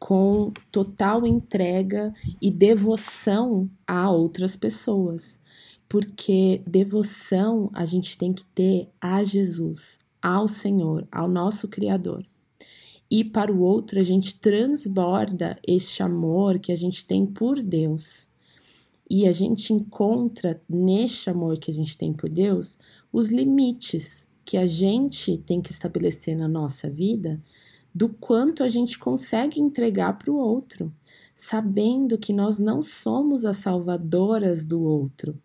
com 0.00 0.52
total 0.70 1.26
entrega 1.26 2.12
e 2.42 2.50
devoção 2.50 3.70
a 3.86 4.10
outras 4.10 4.56
pessoas 4.56 5.40
porque 5.88 6.62
devoção 6.66 7.70
a 7.72 7.84
gente 7.84 8.18
tem 8.18 8.32
que 8.32 8.44
ter 8.44 8.88
a 9.00 9.24
Jesus, 9.24 9.98
ao 10.20 10.46
Senhor, 10.46 11.06
ao 11.10 11.28
nosso 11.28 11.66
Criador. 11.66 12.24
E 13.10 13.24
para 13.24 13.50
o 13.50 13.62
outro, 13.62 13.98
a 13.98 14.02
gente 14.02 14.38
transborda 14.38 15.58
este 15.66 16.02
amor 16.02 16.58
que 16.58 16.70
a 16.70 16.76
gente 16.76 17.06
tem 17.06 17.24
por 17.24 17.62
Deus. 17.62 18.28
E 19.08 19.26
a 19.26 19.32
gente 19.32 19.72
encontra 19.72 20.60
neste 20.68 21.30
amor 21.30 21.58
que 21.58 21.70
a 21.70 21.74
gente 21.74 21.96
tem 21.96 22.12
por 22.12 22.28
Deus 22.28 22.76
os 23.10 23.30
limites 23.30 24.28
que 24.44 24.58
a 24.58 24.66
gente 24.66 25.38
tem 25.38 25.62
que 25.62 25.70
estabelecer 25.70 26.36
na 26.36 26.48
nossa 26.48 26.90
vida 26.90 27.42
do 27.94 28.10
quanto 28.10 28.62
a 28.62 28.68
gente 28.68 28.98
consegue 28.98 29.60
entregar 29.60 30.18
para 30.18 30.30
o 30.30 30.36
outro, 30.36 30.92
sabendo 31.34 32.18
que 32.18 32.32
nós 32.32 32.58
não 32.58 32.82
somos 32.82 33.44
as 33.44 33.56
salvadoras 33.56 34.66
do 34.66 34.82
outro, 34.82 35.38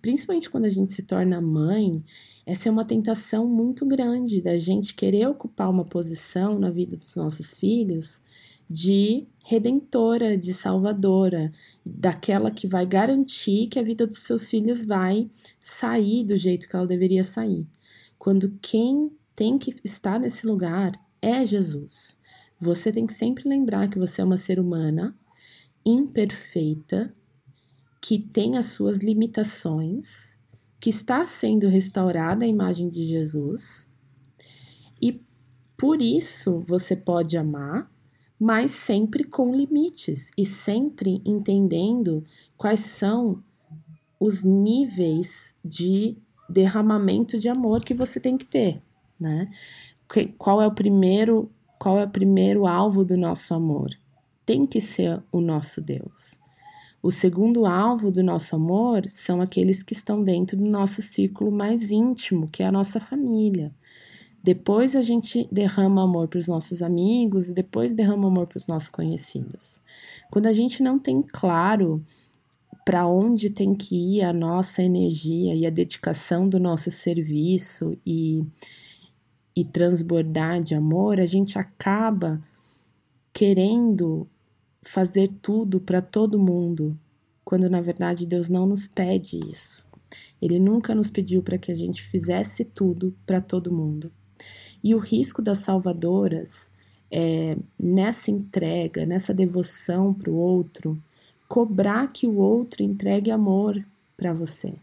Principalmente 0.00 0.48
quando 0.48 0.64
a 0.64 0.70
gente 0.70 0.92
se 0.92 1.02
torna 1.02 1.40
mãe, 1.40 2.02
essa 2.46 2.68
é 2.68 2.72
uma 2.72 2.84
tentação 2.84 3.46
muito 3.46 3.84
grande 3.84 4.40
da 4.40 4.56
gente 4.56 4.94
querer 4.94 5.28
ocupar 5.28 5.68
uma 5.70 5.84
posição 5.84 6.58
na 6.58 6.70
vida 6.70 6.96
dos 6.96 7.14
nossos 7.16 7.58
filhos 7.58 8.22
de 8.70 9.26
redentora, 9.44 10.36
de 10.36 10.52
salvadora, 10.52 11.50
daquela 11.84 12.50
que 12.50 12.66
vai 12.66 12.84
garantir 12.84 13.66
que 13.68 13.78
a 13.78 13.82
vida 13.82 14.06
dos 14.06 14.18
seus 14.18 14.48
filhos 14.48 14.84
vai 14.84 15.28
sair 15.58 16.22
do 16.24 16.36
jeito 16.36 16.68
que 16.68 16.76
ela 16.76 16.86
deveria 16.86 17.24
sair. 17.24 17.66
Quando 18.18 18.58
quem 18.60 19.10
tem 19.34 19.56
que 19.56 19.74
estar 19.84 20.18
nesse 20.18 20.44
lugar 20.46 20.92
é 21.22 21.44
Jesus. 21.44 22.18
Você 22.60 22.90
tem 22.90 23.06
que 23.06 23.12
sempre 23.12 23.48
lembrar 23.48 23.88
que 23.88 23.98
você 23.98 24.20
é 24.20 24.24
uma 24.24 24.36
ser 24.36 24.58
humana 24.58 25.16
imperfeita, 25.84 27.12
que 28.00 28.18
tem 28.18 28.56
as 28.56 28.66
suas 28.66 28.98
limitações, 28.98 30.38
que 30.80 30.90
está 30.90 31.26
sendo 31.26 31.68
restaurada 31.68 32.44
a 32.44 32.48
imagem 32.48 32.88
de 32.88 33.04
Jesus, 33.04 33.88
e 35.00 35.20
por 35.76 36.00
isso 36.00 36.64
você 36.66 36.94
pode 36.94 37.36
amar, 37.36 37.90
mas 38.38 38.70
sempre 38.70 39.24
com 39.24 39.52
limites 39.52 40.30
e 40.36 40.44
sempre 40.44 41.20
entendendo 41.24 42.24
quais 42.56 42.80
são 42.80 43.42
os 44.20 44.44
níveis 44.44 45.54
de 45.64 46.16
derramamento 46.48 47.38
de 47.38 47.48
amor 47.48 47.84
que 47.84 47.94
você 47.94 48.20
tem 48.20 48.36
que 48.36 48.44
ter, 48.44 48.80
né? 49.18 49.50
Qual 50.38 50.62
é 50.62 50.66
o 50.66 50.74
primeiro, 50.74 51.50
qual 51.78 51.98
é 51.98 52.04
o 52.04 52.10
primeiro 52.10 52.66
alvo 52.66 53.04
do 53.04 53.16
nosso 53.16 53.52
amor? 53.52 53.90
Tem 54.46 54.66
que 54.66 54.80
ser 54.80 55.22
o 55.30 55.40
nosso 55.40 55.80
Deus. 55.80 56.40
O 57.00 57.10
segundo 57.10 57.64
alvo 57.64 58.10
do 58.10 58.22
nosso 58.22 58.56
amor 58.56 59.08
são 59.08 59.40
aqueles 59.40 59.82
que 59.82 59.92
estão 59.92 60.22
dentro 60.22 60.56
do 60.56 60.64
nosso 60.64 61.00
círculo 61.00 61.50
mais 61.50 61.90
íntimo, 61.90 62.48
que 62.48 62.62
é 62.62 62.66
a 62.66 62.72
nossa 62.72 62.98
família. 62.98 63.72
Depois 64.42 64.96
a 64.96 65.02
gente 65.02 65.48
derrama 65.50 66.02
amor 66.02 66.28
para 66.28 66.38
os 66.38 66.48
nossos 66.48 66.82
amigos 66.82 67.48
e 67.48 67.52
depois 67.52 67.92
derrama 67.92 68.28
amor 68.28 68.46
para 68.46 68.58
os 68.58 68.66
nossos 68.66 68.88
conhecidos. 68.88 69.80
Quando 70.30 70.46
a 70.46 70.52
gente 70.52 70.82
não 70.82 70.98
tem 70.98 71.22
claro 71.22 72.02
para 72.84 73.06
onde 73.06 73.50
tem 73.50 73.74
que 73.74 74.16
ir 74.16 74.22
a 74.22 74.32
nossa 74.32 74.82
energia 74.82 75.54
e 75.54 75.66
a 75.66 75.70
dedicação 75.70 76.48
do 76.48 76.58
nosso 76.58 76.90
serviço 76.90 77.96
e, 78.06 78.42
e 79.54 79.64
transbordar 79.64 80.60
de 80.62 80.74
amor, 80.74 81.20
a 81.20 81.26
gente 81.26 81.58
acaba 81.58 82.42
querendo 83.32 84.26
fazer 84.82 85.28
tudo 85.42 85.80
para 85.80 86.00
todo 86.00 86.38
mundo, 86.38 86.98
quando 87.44 87.68
na 87.68 87.80
verdade 87.80 88.26
Deus 88.26 88.48
não 88.48 88.66
nos 88.66 88.86
pede 88.86 89.40
isso. 89.50 89.86
Ele 90.40 90.58
nunca 90.58 90.94
nos 90.94 91.10
pediu 91.10 91.42
para 91.42 91.58
que 91.58 91.70
a 91.70 91.74
gente 91.74 92.02
fizesse 92.02 92.64
tudo 92.64 93.14
para 93.26 93.40
todo 93.40 93.74
mundo. 93.74 94.10
E 94.82 94.94
o 94.94 94.98
risco 94.98 95.42
das 95.42 95.58
salvadoras 95.58 96.70
é 97.10 97.56
nessa 97.78 98.30
entrega, 98.30 99.04
nessa 99.04 99.34
devoção 99.34 100.14
para 100.14 100.30
o 100.30 100.36
outro, 100.36 101.00
cobrar 101.48 102.12
que 102.12 102.26
o 102.26 102.36
outro 102.36 102.82
entregue 102.82 103.30
amor 103.30 103.84
para 104.16 104.32
você. 104.32 104.74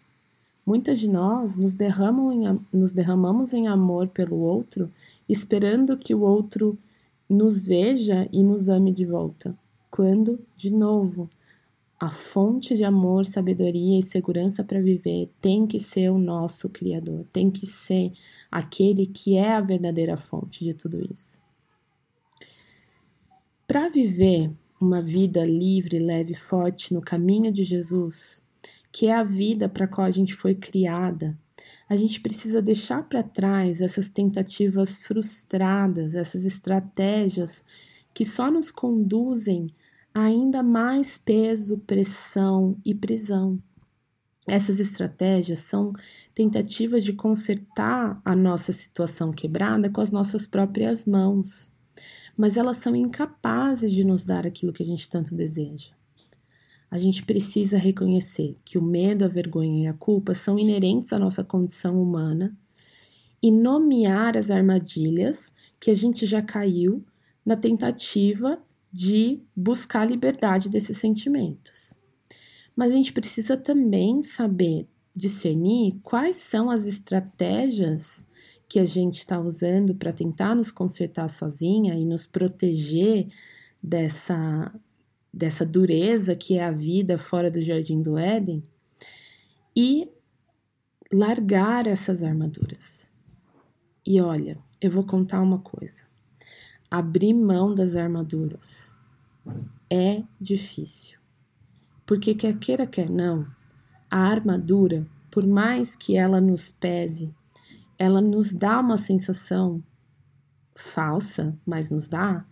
Muitas 0.66 1.00
de 1.00 1.08
nós 1.10 1.56
nos, 1.56 1.76
derramam 1.76 2.32
em, 2.32 2.60
nos 2.74 2.92
derramamos 2.92 3.54
em 3.54 3.68
amor 3.68 4.08
pelo 4.08 4.38
outro, 4.38 4.92
esperando 5.30 5.96
que 5.96 6.16
o 6.16 6.22
outro 6.22 6.78
nos 7.30 7.66
veja 7.66 8.28
e 8.32 8.44
nos 8.44 8.68
ame 8.68 8.92
de 8.92 9.06
volta. 9.06 9.56
Quando, 9.96 10.46
de 10.58 10.70
novo, 10.70 11.30
a 11.98 12.12
fonte 12.12 12.76
de 12.76 12.84
amor, 12.84 13.26
sabedoria 13.26 13.98
e 13.98 14.04
segurança 14.04 14.62
para 14.62 14.82
viver 14.82 15.32
tem 15.40 15.66
que 15.66 15.80
ser 15.80 16.12
o 16.12 16.18
nosso 16.18 16.68
Criador, 16.68 17.26
tem 17.32 17.50
que 17.50 17.66
ser 17.66 18.12
aquele 18.52 19.06
que 19.06 19.38
é 19.38 19.54
a 19.54 19.62
verdadeira 19.62 20.18
fonte 20.18 20.66
de 20.66 20.74
tudo 20.74 21.02
isso. 21.10 21.42
Para 23.66 23.88
viver 23.88 24.52
uma 24.82 25.02
vida 25.02 25.46
livre, 25.46 25.98
leve, 25.98 26.34
forte 26.34 26.94
no 26.94 27.00
caminho 27.00 27.50
de 27.50 27.64
Jesus, 27.64 28.44
que 28.92 29.08
é 29.08 29.16
a 29.16 29.24
vida 29.24 29.70
para 29.70 29.86
a 29.86 29.88
qual 29.88 30.06
a 30.06 30.12
gente 30.12 30.36
foi 30.36 30.56
criada, 30.56 31.40
a 31.88 31.96
gente 31.96 32.20
precisa 32.20 32.62
deixar 32.62 33.08
para 33.08 33.24
trás 33.24 33.80
essas 33.80 34.10
tentativas 34.10 34.98
frustradas, 34.98 36.16
essas 36.16 36.44
estratégias 36.44 37.64
que 38.14 38.24
só 38.24 38.50
nos 38.50 38.72
conduzem 38.72 39.68
ainda 40.16 40.64
mais 40.64 41.18
peso, 41.18 41.78
pressão 41.78 42.76
e 42.84 42.96
prisão. 42.96 43.62
Essas 44.48 44.80
estratégias 44.80 45.60
são 45.60 45.94
tentativas 46.34 47.04
de 47.04 47.14
consertar 47.14 48.20
a 48.26 48.36
nossa 48.36 48.72
situação 48.72 49.32
quebrada 49.32 49.90
com 49.90 50.02
as 50.02 50.12
nossas 50.12 50.48
próprias 50.48 51.06
mãos, 51.06 51.72
mas 52.36 52.58
elas 52.58 52.78
são 52.78 52.96
incapazes 52.96 53.92
de 53.92 54.04
nos 54.04 54.26
dar 54.26 54.48
aquilo 54.48 54.74
que 54.74 54.82
a 54.82 54.86
gente 54.86 55.08
tanto 55.08 55.36
deseja 55.36 55.96
a 56.96 56.98
gente 56.98 57.24
precisa 57.24 57.78
reconhecer 57.78 58.58
que 58.64 58.78
o 58.78 58.84
medo, 58.84 59.26
a 59.26 59.28
vergonha 59.28 59.84
e 59.84 59.88
a 59.88 59.94
culpa 59.94 60.34
são 60.34 60.58
inerentes 60.58 61.12
à 61.12 61.20
nossa 61.20 61.44
condição 61.44 62.02
humana 62.02 62.56
e 63.42 63.52
nomear 63.52 64.38
as 64.38 64.50
armadilhas 64.50 65.54
que 65.78 65.92
a 65.92 65.94
gente 65.94 66.26
já 66.26 66.42
caiu 66.42 67.04
na 67.46 67.58
tentativa 67.58 68.60
de 68.96 69.42
buscar 69.54 70.04
a 70.04 70.06
liberdade 70.06 70.70
desses 70.70 70.98
sentimentos. 70.98 72.00
Mas 72.74 72.94
a 72.94 72.96
gente 72.96 73.12
precisa 73.12 73.58
também 73.58 74.24
saber 74.24 74.88
discernir 75.14 76.00
quais 76.02 76.38
são 76.38 76.70
as 76.70 76.86
estratégias 76.86 78.26
que 78.70 78.80
a 78.80 78.86
gente 78.86 79.18
está 79.18 79.38
usando 79.38 79.96
para 79.96 80.14
tentar 80.14 80.56
nos 80.56 80.72
consertar 80.72 81.30
sozinha 81.30 81.94
e 81.96 82.06
nos 82.06 82.26
proteger 82.26 83.28
dessa 83.84 84.74
dessa 85.32 85.66
dureza 85.66 86.34
que 86.34 86.58
é 86.58 86.64
a 86.64 86.72
vida 86.72 87.18
fora 87.18 87.52
do 87.52 87.60
jardim 87.60 88.02
do 88.02 88.18
Éden 88.18 88.64
e 89.76 90.10
largar 91.12 91.86
essas 91.86 92.24
armaduras. 92.24 93.10
E 94.06 94.22
olha, 94.22 94.58
eu 94.80 94.90
vou 94.90 95.04
contar 95.04 95.42
uma 95.42 95.60
coisa. 95.60 96.05
Abrir 96.90 97.34
mão 97.34 97.74
das 97.74 97.96
armaduras 97.96 98.96
é 99.90 100.24
difícil. 100.40 101.20
Porque 102.06 102.36
quer 102.36 102.58
queira, 102.58 102.86
quer 102.86 103.10
não, 103.10 103.48
a 104.10 104.20
armadura, 104.20 105.06
por 105.32 105.46
mais 105.46 105.96
que 105.96 106.16
ela 106.16 106.40
nos 106.40 106.72
pese, 106.72 107.34
ela 107.98 108.22
nos 108.22 108.54
dá 108.54 108.80
uma 108.80 108.98
sensação 108.98 109.84
falsa, 110.76 111.58
mas 111.66 111.90
nos 111.90 112.08
dá, 112.08 112.46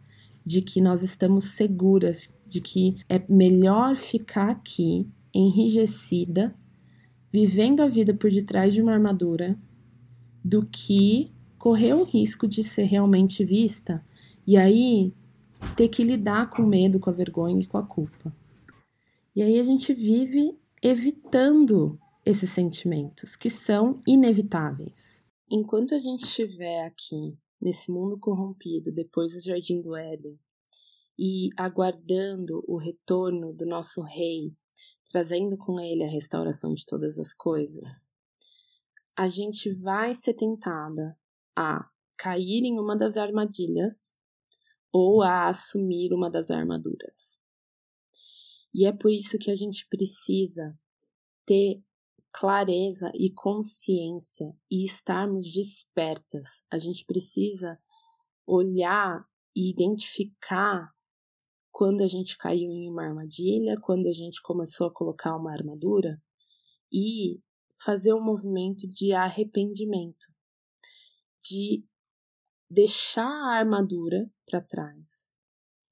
de 0.46 0.62
que 0.62 0.82
nós 0.82 1.04
estamos 1.04 1.46
seguras, 1.52 2.30
de 2.46 2.60
que 2.60 2.98
é 3.08 3.24
melhor 3.30 3.96
ficar 3.96 4.50
aqui 4.50 5.08
enrijecida, 5.34 6.54
vivendo 7.32 7.82
a 7.82 7.88
vida 7.88 8.14
por 8.14 8.30
detrás 8.30 8.74
de 8.74 8.82
uma 8.82 8.94
armadura, 8.94 9.58
do 10.44 10.66
que 10.66 11.32
correr 11.58 11.94
o 11.94 12.04
risco 12.04 12.46
de 12.48 12.64
ser 12.64 12.84
realmente 12.84 13.46
vista 13.46 14.04
e 14.46 14.58
aí 14.58 15.14
ter 15.76 15.88
que 15.88 16.04
lidar 16.04 16.50
com 16.50 16.62
o 16.62 16.68
medo, 16.68 17.00
com 17.00 17.10
a 17.10 17.14
vergonha 17.14 17.62
e 17.62 17.68
com 17.68 17.78
a 17.78 17.86
culpa. 17.86 18.34
E 19.36 19.42
aí 19.42 19.60
a 19.60 19.64
gente 19.64 19.94
vive 19.94 20.58
evitando 20.82 22.00
esses 22.26 22.50
sentimentos 22.50 23.36
que 23.36 23.50
são 23.50 24.02
inevitáveis. 24.08 25.26
Enquanto 25.50 25.96
a 25.96 26.00
gente 26.00 26.24
estiver 26.24 26.86
aqui 26.86 27.38
nesse 27.62 27.92
mundo 27.92 28.20
corrompido 28.20 28.92
depois 28.92 29.34
do 29.34 29.40
Jardim 29.40 29.82
do 29.82 29.96
Éden 29.96 30.38
e 31.18 31.50
aguardando 31.58 32.64
o 32.68 32.78
retorno 32.78 33.54
do 33.54 33.66
nosso 33.66 34.02
Rei, 34.02 34.54
trazendo 35.10 35.58
com 35.58 35.80
ele 35.80 36.04
a 36.04 36.10
restauração 36.10 36.74
de 36.74 36.86
todas 36.86 37.20
as 37.20 37.34
coisas, 37.34 38.12
a 39.16 39.28
gente 39.28 39.72
vai 39.72 40.14
ser 40.14 40.34
tentada 40.34 41.18
a 41.56 41.88
cair 42.18 42.64
em 42.64 42.80
uma 42.80 42.98
das 42.98 43.16
armadilhas 43.16 44.18
ou 44.94 45.24
a 45.24 45.50
assumir 45.50 46.14
uma 46.14 46.30
das 46.30 46.52
armaduras. 46.52 47.42
E 48.72 48.86
é 48.86 48.94
por 48.94 49.12
isso 49.12 49.40
que 49.40 49.50
a 49.50 49.56
gente 49.56 49.88
precisa 49.88 50.78
ter 51.46 51.84
clareza 52.32 53.12
e 53.16 53.32
consciência 53.32 54.56
e 54.70 54.84
estarmos 54.86 55.52
despertas. 55.52 56.64
A 56.72 56.78
gente 56.78 57.06
precisa 57.06 57.80
olhar 58.46 59.26
e 59.56 59.70
identificar 59.70 60.92
quando 61.72 62.02
a 62.02 62.08
gente 62.08 62.38
caiu 62.38 62.72
em 62.72 62.90
uma 62.90 63.04
armadilha, 63.04 63.80
quando 63.82 64.08
a 64.08 64.12
gente 64.12 64.42
começou 64.42 64.88
a 64.88 64.94
colocar 64.94 65.36
uma 65.36 65.52
armadura 65.52 66.22
e 66.92 67.40
fazer 67.84 68.14
um 68.14 68.24
movimento 68.24 68.88
de 68.88 69.12
arrependimento, 69.12 70.28
de 71.42 71.84
deixar 72.74 73.28
a 73.28 73.60
armadura 73.60 74.28
para 74.50 74.60
trás, 74.60 75.36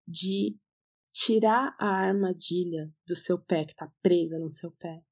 de 0.07 0.57
tirar 1.13 1.75
a 1.79 1.87
armadilha 1.87 2.91
do 3.07 3.15
seu 3.15 3.37
pé 3.37 3.65
que 3.65 3.71
está 3.71 3.91
presa 4.01 4.39
no 4.39 4.49
seu 4.49 4.71
pé 4.71 5.03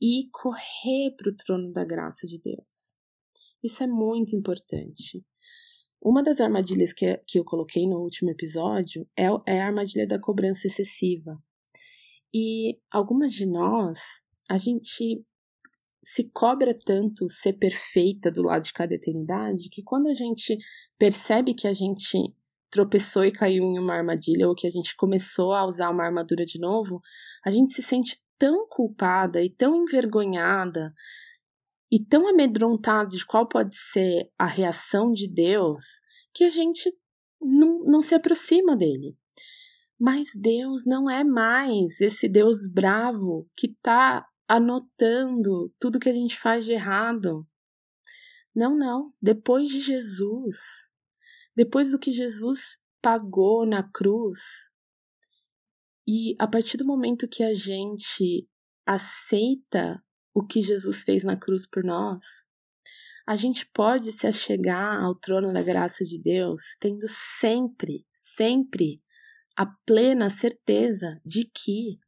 e 0.00 0.28
correr 0.30 1.14
para 1.16 1.30
o 1.30 1.36
trono 1.36 1.72
da 1.72 1.84
graça 1.84 2.26
de 2.26 2.38
Deus. 2.38 2.96
Isso 3.62 3.82
é 3.82 3.86
muito 3.86 4.36
importante. 4.36 5.24
Uma 6.00 6.22
das 6.22 6.40
armadilhas 6.40 6.92
que, 6.92 7.16
que 7.26 7.38
eu 7.38 7.44
coloquei 7.44 7.86
no 7.86 8.00
último 8.00 8.30
episódio 8.30 9.08
é, 9.16 9.26
é 9.46 9.60
a 9.60 9.66
armadilha 9.66 10.06
da 10.06 10.20
cobrança 10.20 10.66
excessiva. 10.66 11.42
E 12.32 12.78
algumas 12.90 13.32
de 13.32 13.46
nós, 13.46 13.98
a 14.48 14.58
gente 14.58 15.24
se 16.10 16.24
cobra 16.30 16.72
tanto 16.72 17.28
ser 17.28 17.52
perfeita 17.52 18.30
do 18.30 18.42
lado 18.42 18.62
de 18.62 18.72
cada 18.72 18.94
eternidade 18.94 19.68
que 19.68 19.82
quando 19.82 20.08
a 20.08 20.14
gente 20.14 20.56
percebe 20.98 21.52
que 21.52 21.68
a 21.68 21.72
gente 21.72 22.34
tropeçou 22.70 23.26
e 23.26 23.30
caiu 23.30 23.62
em 23.64 23.78
uma 23.78 23.92
armadilha 23.92 24.48
ou 24.48 24.54
que 24.54 24.66
a 24.66 24.70
gente 24.70 24.96
começou 24.96 25.52
a 25.52 25.66
usar 25.66 25.90
uma 25.90 26.06
armadura 26.06 26.46
de 26.46 26.58
novo, 26.58 27.02
a 27.44 27.50
gente 27.50 27.74
se 27.74 27.82
sente 27.82 28.18
tão 28.38 28.66
culpada 28.70 29.42
e 29.42 29.50
tão 29.50 29.76
envergonhada 29.76 30.94
e 31.92 32.02
tão 32.02 32.26
amedrontada 32.26 33.10
de 33.10 33.26
qual 33.26 33.46
pode 33.46 33.76
ser 33.76 34.30
a 34.38 34.46
reação 34.46 35.12
de 35.12 35.28
Deus 35.28 36.00
que 36.32 36.44
a 36.44 36.48
gente 36.48 36.90
não, 37.38 37.84
não 37.84 38.00
se 38.00 38.14
aproxima 38.14 38.74
dele. 38.74 39.14
Mas 40.00 40.30
Deus 40.34 40.86
não 40.86 41.10
é 41.10 41.22
mais 41.22 42.00
esse 42.00 42.26
Deus 42.30 42.66
bravo 42.66 43.46
que 43.54 43.66
está 43.66 44.24
anotando 44.48 45.72
tudo 45.78 46.00
que 46.00 46.08
a 46.08 46.12
gente 46.12 46.38
faz 46.38 46.64
de 46.64 46.72
errado. 46.72 47.46
Não, 48.54 48.76
não. 48.76 49.12
Depois 49.20 49.68
de 49.68 49.78
Jesus, 49.78 50.90
depois 51.54 51.90
do 51.90 51.98
que 51.98 52.10
Jesus 52.10 52.80
pagou 53.02 53.66
na 53.66 53.82
cruz, 53.82 54.40
e 56.06 56.34
a 56.38 56.48
partir 56.48 56.78
do 56.78 56.86
momento 56.86 57.28
que 57.28 57.44
a 57.44 57.52
gente 57.52 58.48
aceita 58.86 60.02
o 60.32 60.42
que 60.42 60.62
Jesus 60.62 61.02
fez 61.02 61.22
na 61.22 61.36
cruz 61.36 61.66
por 61.66 61.84
nós, 61.84 62.24
a 63.26 63.36
gente 63.36 63.66
pode 63.74 64.10
se 64.10 64.26
achegar 64.26 65.04
ao 65.04 65.14
trono 65.14 65.52
da 65.52 65.62
graça 65.62 66.02
de 66.02 66.18
Deus 66.18 66.76
tendo 66.80 67.06
sempre, 67.06 68.06
sempre 68.14 69.02
a 69.54 69.66
plena 69.84 70.30
certeza 70.30 71.20
de 71.22 71.44
que 71.44 71.98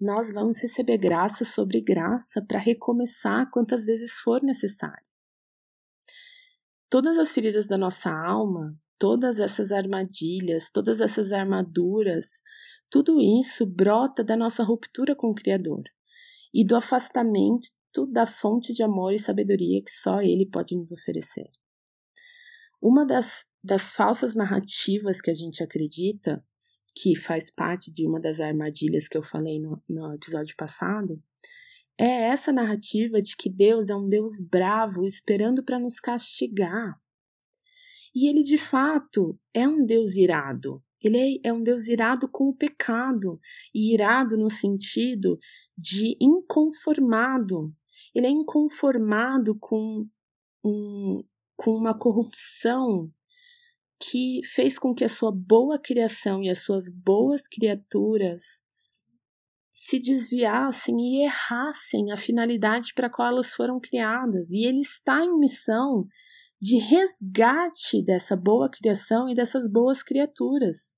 nós 0.00 0.32
vamos 0.32 0.60
receber 0.60 0.98
graça 0.98 1.44
sobre 1.44 1.80
graça 1.80 2.40
para 2.40 2.58
recomeçar 2.58 3.50
quantas 3.50 3.84
vezes 3.84 4.18
for 4.20 4.42
necessário. 4.42 5.04
Todas 6.88 7.18
as 7.18 7.32
feridas 7.32 7.66
da 7.66 7.76
nossa 7.76 8.10
alma, 8.10 8.74
todas 8.98 9.38
essas 9.40 9.72
armadilhas, 9.72 10.70
todas 10.70 11.00
essas 11.00 11.32
armaduras, 11.32 12.40
tudo 12.90 13.20
isso 13.20 13.66
brota 13.66 14.24
da 14.24 14.36
nossa 14.36 14.62
ruptura 14.62 15.14
com 15.14 15.30
o 15.30 15.34
Criador 15.34 15.82
e 16.54 16.64
do 16.64 16.76
afastamento 16.76 17.68
da 18.10 18.26
fonte 18.26 18.72
de 18.72 18.82
amor 18.82 19.12
e 19.12 19.18
sabedoria 19.18 19.82
que 19.82 19.90
só 19.90 20.20
Ele 20.20 20.48
pode 20.48 20.76
nos 20.76 20.92
oferecer. 20.92 21.50
Uma 22.80 23.04
das, 23.04 23.44
das 23.62 23.92
falsas 23.92 24.34
narrativas 24.34 25.20
que 25.20 25.30
a 25.30 25.34
gente 25.34 25.62
acredita 25.62 26.42
que 27.00 27.14
faz 27.14 27.48
parte 27.48 27.92
de 27.92 28.06
uma 28.06 28.18
das 28.18 28.40
armadilhas 28.40 29.06
que 29.06 29.16
eu 29.16 29.22
falei 29.22 29.60
no, 29.60 29.80
no 29.88 30.12
episódio 30.14 30.56
passado, 30.56 31.22
é 31.96 32.28
essa 32.28 32.52
narrativa 32.52 33.20
de 33.20 33.36
que 33.36 33.48
Deus 33.48 33.88
é 33.88 33.94
um 33.94 34.08
Deus 34.08 34.40
bravo 34.40 35.04
esperando 35.04 35.62
para 35.62 35.78
nos 35.78 36.00
castigar. 36.00 37.00
E 38.14 38.28
ele 38.28 38.42
de 38.42 38.58
fato 38.58 39.38
é 39.54 39.68
um 39.68 39.84
Deus 39.86 40.16
irado. 40.16 40.82
Ele 41.00 41.40
é, 41.44 41.48
é 41.48 41.52
um 41.52 41.62
Deus 41.62 41.86
irado 41.86 42.28
com 42.28 42.48
o 42.48 42.56
pecado, 42.56 43.40
e 43.72 43.94
irado 43.94 44.36
no 44.36 44.50
sentido 44.50 45.38
de 45.76 46.16
inconformado. 46.20 47.72
Ele 48.12 48.26
é 48.26 48.30
inconformado 48.30 49.56
com, 49.60 50.04
um, 50.64 51.22
com 51.56 51.76
uma 51.76 51.96
corrupção 51.96 53.12
que 54.00 54.40
fez 54.44 54.78
com 54.78 54.94
que 54.94 55.04
a 55.04 55.08
sua 55.08 55.32
boa 55.32 55.78
criação 55.78 56.42
e 56.42 56.48
as 56.48 56.60
suas 56.60 56.88
boas 56.88 57.42
criaturas 57.48 58.44
se 59.70 59.98
desviassem 59.98 61.00
e 61.00 61.24
errassem 61.24 62.12
a 62.12 62.16
finalidade 62.16 62.92
para 62.94 63.06
a 63.06 63.10
qual 63.10 63.28
elas 63.28 63.54
foram 63.54 63.80
criadas. 63.80 64.50
E 64.50 64.66
ele 64.66 64.80
está 64.80 65.24
em 65.24 65.38
missão 65.38 66.06
de 66.60 66.76
resgate 66.78 68.02
dessa 68.02 68.36
boa 68.36 68.68
criação 68.68 69.28
e 69.28 69.34
dessas 69.34 69.70
boas 69.70 70.02
criaturas. 70.02 70.96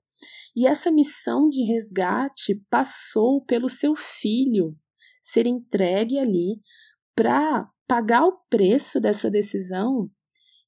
E 0.56 0.66
essa 0.66 0.90
missão 0.90 1.46
de 1.48 1.62
resgate 1.62 2.54
passou 2.68 3.44
pelo 3.44 3.68
seu 3.68 3.94
filho 3.94 4.76
ser 5.22 5.46
entregue 5.46 6.18
ali 6.18 6.60
para 7.14 7.68
pagar 7.86 8.24
o 8.24 8.38
preço 8.48 9.00
dessa 9.00 9.30
decisão 9.30 10.10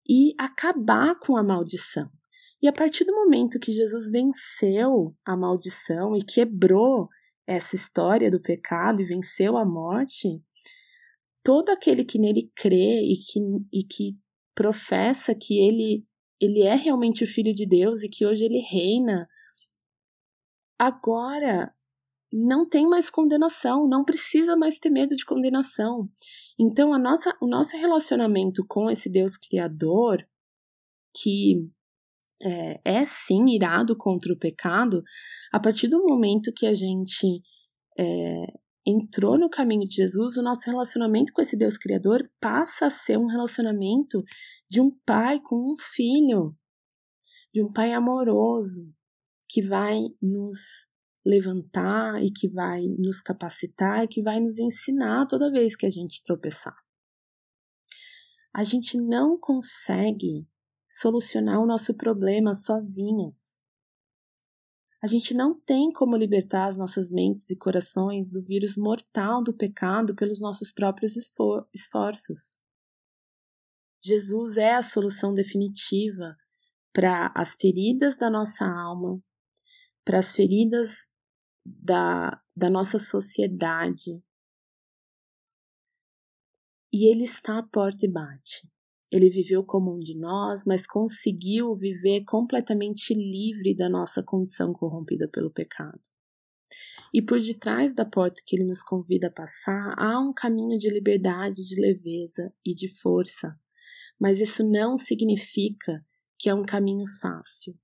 e 0.08 0.34
acabar 0.38 1.18
com 1.18 1.36
a 1.36 1.42
maldição. 1.42 2.10
E 2.62 2.68
a 2.68 2.72
partir 2.72 3.04
do 3.04 3.12
momento 3.12 3.58
que 3.58 3.72
Jesus 3.72 4.08
venceu 4.08 5.16
a 5.24 5.36
maldição 5.36 6.16
e 6.16 6.22
quebrou 6.24 7.08
essa 7.44 7.74
história 7.74 8.30
do 8.30 8.40
pecado 8.40 9.02
e 9.02 9.04
venceu 9.04 9.56
a 9.56 9.64
morte, 9.64 10.40
todo 11.42 11.70
aquele 11.70 12.04
que 12.04 12.20
nele 12.20 12.52
crê 12.54 13.02
e 13.02 13.16
que, 13.16 13.40
e 13.72 13.82
que 13.82 14.14
professa 14.54 15.34
que 15.34 15.58
ele, 15.58 16.06
ele 16.40 16.62
é 16.62 16.76
realmente 16.76 17.24
o 17.24 17.26
Filho 17.26 17.52
de 17.52 17.66
Deus 17.66 18.04
e 18.04 18.08
que 18.08 18.24
hoje 18.24 18.44
ele 18.44 18.60
reina, 18.60 19.28
agora 20.78 21.74
não 22.32 22.66
tem 22.66 22.86
mais 22.86 23.10
condenação, 23.10 23.88
não 23.88 24.04
precisa 24.04 24.56
mais 24.56 24.78
ter 24.78 24.88
medo 24.88 25.16
de 25.16 25.24
condenação. 25.24 26.08
Então, 26.56 26.94
a 26.94 26.98
nossa, 26.98 27.36
o 27.40 27.46
nosso 27.46 27.76
relacionamento 27.76 28.64
com 28.66 28.88
esse 28.88 29.10
Deus 29.10 29.36
Criador, 29.36 30.24
que 31.14 31.68
é, 32.42 32.80
é 32.84 33.04
sim 33.04 33.54
irado 33.54 33.96
contra 33.96 34.32
o 34.32 34.38
pecado, 34.38 35.02
a 35.52 35.60
partir 35.60 35.88
do 35.88 36.02
momento 36.02 36.52
que 36.54 36.66
a 36.66 36.74
gente 36.74 37.42
é, 37.98 38.44
entrou 38.86 39.38
no 39.38 39.48
caminho 39.48 39.84
de 39.84 39.94
Jesus, 39.94 40.36
o 40.36 40.42
nosso 40.42 40.68
relacionamento 40.68 41.32
com 41.32 41.40
esse 41.40 41.56
Deus 41.56 41.78
Criador 41.78 42.28
passa 42.40 42.86
a 42.86 42.90
ser 42.90 43.16
um 43.16 43.26
relacionamento 43.26 44.22
de 44.68 44.80
um 44.80 44.90
pai 45.06 45.40
com 45.40 45.72
um 45.72 45.76
filho, 45.78 46.56
de 47.54 47.62
um 47.62 47.72
pai 47.72 47.92
amoroso, 47.92 48.92
que 49.48 49.62
vai 49.62 50.00
nos 50.20 50.88
levantar 51.24 52.20
e 52.24 52.32
que 52.32 52.48
vai 52.48 52.82
nos 52.98 53.20
capacitar 53.22 54.02
e 54.02 54.08
que 54.08 54.22
vai 54.22 54.40
nos 54.40 54.58
ensinar 54.58 55.26
toda 55.26 55.52
vez 55.52 55.76
que 55.76 55.86
a 55.86 55.90
gente 55.90 56.22
tropeçar. 56.22 56.76
A 58.52 58.64
gente 58.64 59.00
não 59.00 59.38
consegue 59.38 60.46
solucionar 60.92 61.58
o 61.58 61.66
nosso 61.66 61.94
problema 61.94 62.52
sozinhas. 62.52 63.62
A 65.02 65.06
gente 65.06 65.32
não 65.32 65.58
tem 65.58 65.90
como 65.90 66.14
libertar 66.14 66.66
as 66.66 66.76
nossas 66.76 67.10
mentes 67.10 67.48
e 67.48 67.56
corações 67.56 68.30
do 68.30 68.42
vírus 68.42 68.76
mortal 68.76 69.42
do 69.42 69.56
pecado 69.56 70.14
pelos 70.14 70.38
nossos 70.38 70.70
próprios 70.70 71.16
esforços. 71.16 72.62
Jesus 74.04 74.58
é 74.58 74.74
a 74.74 74.82
solução 74.82 75.32
definitiva 75.32 76.36
para 76.92 77.32
as 77.34 77.54
feridas 77.54 78.18
da 78.18 78.28
nossa 78.28 78.66
alma, 78.66 79.18
para 80.04 80.18
as 80.18 80.34
feridas 80.34 81.10
da, 81.64 82.38
da 82.54 82.68
nossa 82.68 82.98
sociedade. 82.98 84.22
E 86.92 87.10
Ele 87.10 87.24
está 87.24 87.58
à 87.58 87.62
porta 87.62 88.04
e 88.04 88.10
bate. 88.10 88.70
Ele 89.12 89.28
viveu 89.28 89.62
como 89.62 89.94
um 89.94 89.98
de 89.98 90.16
nós, 90.18 90.64
mas 90.64 90.86
conseguiu 90.86 91.74
viver 91.74 92.24
completamente 92.24 93.12
livre 93.12 93.76
da 93.76 93.86
nossa 93.86 94.22
condição 94.22 94.72
corrompida 94.72 95.28
pelo 95.28 95.50
pecado. 95.50 96.00
E 97.12 97.20
por 97.20 97.38
detrás 97.38 97.94
da 97.94 98.06
porta 98.06 98.40
que 98.46 98.56
ele 98.56 98.64
nos 98.64 98.82
convida 98.82 99.26
a 99.26 99.30
passar, 99.30 99.94
há 99.98 100.18
um 100.18 100.32
caminho 100.32 100.78
de 100.78 100.88
liberdade, 100.88 101.62
de 101.62 101.78
leveza 101.78 102.50
e 102.64 102.72
de 102.72 102.88
força. 102.88 103.54
Mas 104.18 104.40
isso 104.40 104.66
não 104.66 104.96
significa 104.96 106.02
que 106.38 106.48
é 106.48 106.54
um 106.54 106.64
caminho 106.64 107.04
fácil, 107.20 107.78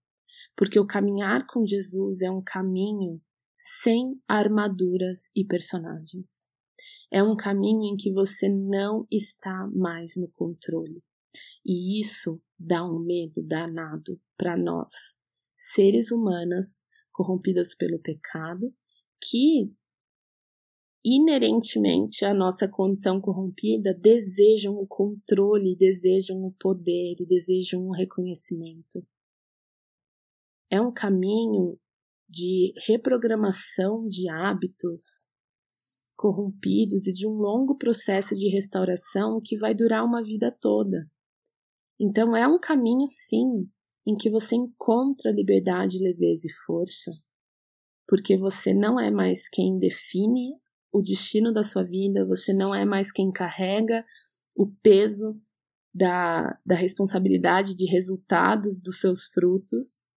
porque 0.56 0.80
o 0.80 0.86
caminhar 0.86 1.46
com 1.46 1.66
Jesus 1.66 2.22
é 2.22 2.30
um 2.30 2.42
caminho 2.42 3.20
sem 3.58 4.18
armaduras 4.26 5.30
e 5.36 5.44
personagens. 5.44 6.48
É 7.12 7.22
um 7.22 7.36
caminho 7.36 7.92
em 7.92 7.96
que 7.96 8.10
você 8.10 8.48
não 8.48 9.06
está 9.10 9.68
mais 9.74 10.16
no 10.16 10.28
controle. 10.28 11.02
E 11.64 12.00
isso 12.00 12.40
dá 12.58 12.84
um 12.84 12.98
medo 12.98 13.42
danado 13.42 14.20
para 14.36 14.56
nós, 14.56 15.16
seres 15.58 16.10
humanas 16.10 16.86
corrompidas 17.12 17.74
pelo 17.74 17.98
pecado, 17.98 18.72
que 19.22 19.72
inerentemente 21.04 22.24
a 22.24 22.34
nossa 22.34 22.68
condição 22.68 23.20
corrompida 23.20 23.94
desejam 23.94 24.74
o 24.74 24.86
controle, 24.86 25.76
desejam 25.76 26.44
o 26.44 26.52
poder 26.52 27.14
e 27.20 27.26
desejam 27.26 27.86
o 27.86 27.92
reconhecimento. 27.92 29.06
É 30.70 30.80
um 30.80 30.92
caminho 30.92 31.78
de 32.28 32.74
reprogramação 32.86 34.06
de 34.06 34.28
hábitos 34.28 35.30
corrompidos 36.14 37.06
e 37.06 37.12
de 37.12 37.26
um 37.26 37.32
longo 37.32 37.78
processo 37.78 38.34
de 38.34 38.48
restauração 38.48 39.40
que 39.42 39.56
vai 39.56 39.74
durar 39.74 40.04
uma 40.04 40.22
vida 40.22 40.50
toda. 40.50 41.08
Então 42.00 42.36
é 42.36 42.46
um 42.46 42.58
caminho, 42.58 43.06
sim, 43.06 43.68
em 44.06 44.16
que 44.16 44.30
você 44.30 44.56
encontra 44.56 45.32
liberdade, 45.32 45.98
leveza 45.98 46.46
e 46.46 46.52
força, 46.64 47.10
porque 48.06 48.36
você 48.36 48.72
não 48.72 48.98
é 48.98 49.10
mais 49.10 49.48
quem 49.48 49.78
define 49.78 50.54
o 50.92 51.02
destino 51.02 51.52
da 51.52 51.62
sua 51.62 51.84
vida, 51.84 52.24
você 52.24 52.52
não 52.54 52.74
é 52.74 52.84
mais 52.84 53.12
quem 53.12 53.30
carrega 53.30 54.04
o 54.56 54.66
peso 54.82 55.40
da, 55.94 56.58
da 56.64 56.74
responsabilidade 56.74 57.74
de 57.74 57.84
resultados 57.86 58.80
dos 58.80 59.00
seus 59.00 59.26
frutos, 59.26 60.08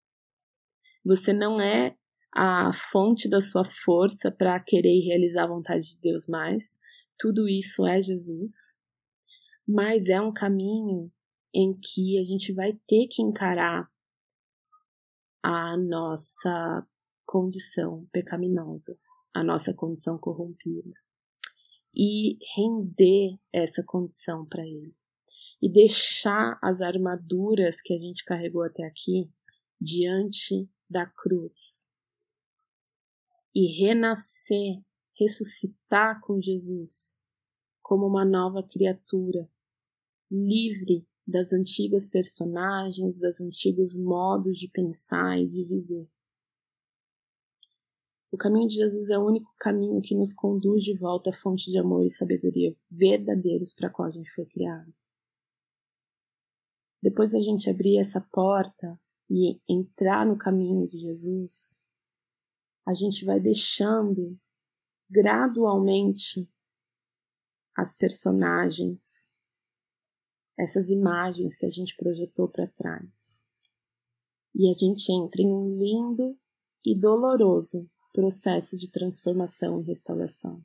você 1.03 1.33
não 1.33 1.59
é 1.59 1.95
a 2.33 2.71
fonte 2.71 3.27
da 3.27 3.41
sua 3.41 3.63
força 3.63 4.31
para 4.31 4.59
querer 4.59 5.01
realizar 5.01 5.43
a 5.43 5.47
vontade 5.47 5.85
de 5.95 5.99
Deus 5.99 6.27
mais. 6.27 6.77
Tudo 7.17 7.47
isso 7.49 7.85
é 7.85 7.99
Jesus. 7.99 8.79
Mas 9.67 10.07
é 10.07 10.21
um 10.21 10.31
caminho 10.31 11.11
em 11.53 11.73
que 11.73 12.17
a 12.17 12.23
gente 12.23 12.53
vai 12.53 12.73
ter 12.87 13.07
que 13.07 13.21
encarar 13.21 13.89
a 15.43 15.75
nossa 15.77 16.87
condição 17.25 18.07
pecaminosa, 18.11 18.97
a 19.33 19.43
nossa 19.43 19.73
condição 19.73 20.17
corrompida 20.17 20.93
e 21.93 22.37
render 22.55 23.37
essa 23.53 23.83
condição 23.83 24.45
para 24.45 24.65
Ele. 24.65 24.95
E 25.61 25.71
deixar 25.71 26.57
as 26.61 26.81
armaduras 26.81 27.81
que 27.81 27.93
a 27.93 27.97
gente 27.97 28.23
carregou 28.23 28.63
até 28.63 28.83
aqui 28.83 29.29
diante 29.79 30.69
da 30.89 31.05
cruz. 31.05 31.91
E 33.53 33.83
renascer, 33.83 34.81
ressuscitar 35.19 36.19
com 36.21 36.41
Jesus 36.41 37.19
como 37.81 38.07
uma 38.07 38.25
nova 38.25 38.63
criatura, 38.63 39.49
livre 40.31 41.05
das 41.25 41.53
antigas 41.53 42.09
personagens, 42.09 43.19
dos 43.19 43.39
antigos 43.39 43.95
modos 43.95 44.57
de 44.57 44.67
pensar 44.67 45.39
e 45.39 45.47
de 45.47 45.63
viver. 45.63 46.09
O 48.31 48.37
caminho 48.37 48.67
de 48.67 48.75
Jesus 48.75 49.09
é 49.09 49.17
o 49.17 49.25
único 49.25 49.53
caminho 49.59 50.01
que 50.01 50.15
nos 50.15 50.33
conduz 50.33 50.83
de 50.83 50.97
volta 50.97 51.29
à 51.29 51.33
fonte 51.33 51.69
de 51.69 51.77
amor 51.77 52.05
e 52.05 52.09
sabedoria 52.09 52.71
verdadeiros 52.89 53.73
para 53.73 53.87
a 53.87 53.91
qual 53.91 54.07
a 54.07 54.11
gente 54.11 54.31
foi 54.31 54.45
criado. 54.45 54.93
Depois 57.01 57.31
da 57.31 57.39
gente 57.39 57.69
abrir 57.69 57.97
essa 57.97 58.21
porta 58.21 58.99
e 59.29 59.59
entrar 59.67 60.25
no 60.25 60.37
caminho 60.37 60.87
de 60.87 60.99
Jesus, 60.99 61.79
a 62.85 62.93
gente 62.93 63.25
vai 63.25 63.39
deixando 63.39 64.39
gradualmente 65.09 66.47
as 67.75 67.95
personagens, 67.95 69.30
essas 70.57 70.89
imagens 70.89 71.55
que 71.55 71.65
a 71.65 71.69
gente 71.69 71.95
projetou 71.95 72.47
para 72.47 72.67
trás. 72.67 73.43
E 74.53 74.69
a 74.69 74.73
gente 74.73 75.11
entra 75.11 75.41
em 75.41 75.51
um 75.51 75.77
lindo 75.77 76.37
e 76.85 76.95
doloroso 76.95 77.89
processo 78.13 78.77
de 78.77 78.89
transformação 78.89 79.79
e 79.79 79.85
restauração. 79.85 80.63